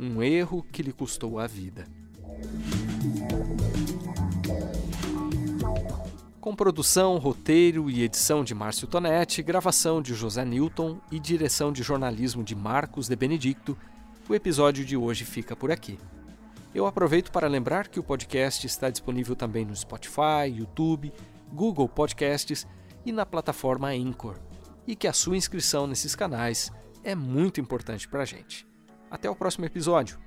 um 0.00 0.22
erro 0.22 0.64
que 0.72 0.82
lhe 0.82 0.94
custou 0.94 1.38
a 1.38 1.46
vida. 1.46 1.86
Com 6.40 6.54
produção, 6.54 7.18
roteiro 7.18 7.90
e 7.90 8.04
edição 8.04 8.44
de 8.44 8.54
Márcio 8.54 8.86
Tonetti, 8.86 9.42
gravação 9.42 10.00
de 10.00 10.14
José 10.14 10.44
Newton 10.44 11.00
e 11.10 11.18
direção 11.18 11.72
de 11.72 11.82
jornalismo 11.82 12.44
de 12.44 12.54
Marcos 12.54 13.08
de 13.08 13.16
Benedicto, 13.16 13.76
o 14.28 14.34
episódio 14.34 14.84
de 14.84 14.96
hoje 14.96 15.24
fica 15.24 15.56
por 15.56 15.72
aqui. 15.72 15.98
Eu 16.72 16.86
aproveito 16.86 17.32
para 17.32 17.48
lembrar 17.48 17.88
que 17.88 17.98
o 17.98 18.04
podcast 18.04 18.64
está 18.64 18.88
disponível 18.88 19.34
também 19.34 19.64
no 19.64 19.74
Spotify, 19.74 20.46
YouTube, 20.48 21.12
Google 21.52 21.88
Podcasts 21.88 22.66
e 23.04 23.10
na 23.10 23.26
plataforma 23.26 23.88
Anchor, 23.88 24.36
e 24.86 24.94
que 24.94 25.08
a 25.08 25.12
sua 25.12 25.36
inscrição 25.36 25.88
nesses 25.88 26.14
canais 26.14 26.70
é 27.02 27.16
muito 27.16 27.60
importante 27.60 28.06
para 28.06 28.22
a 28.22 28.26
gente. 28.26 28.64
Até 29.10 29.28
o 29.28 29.34
próximo 29.34 29.64
episódio! 29.64 30.18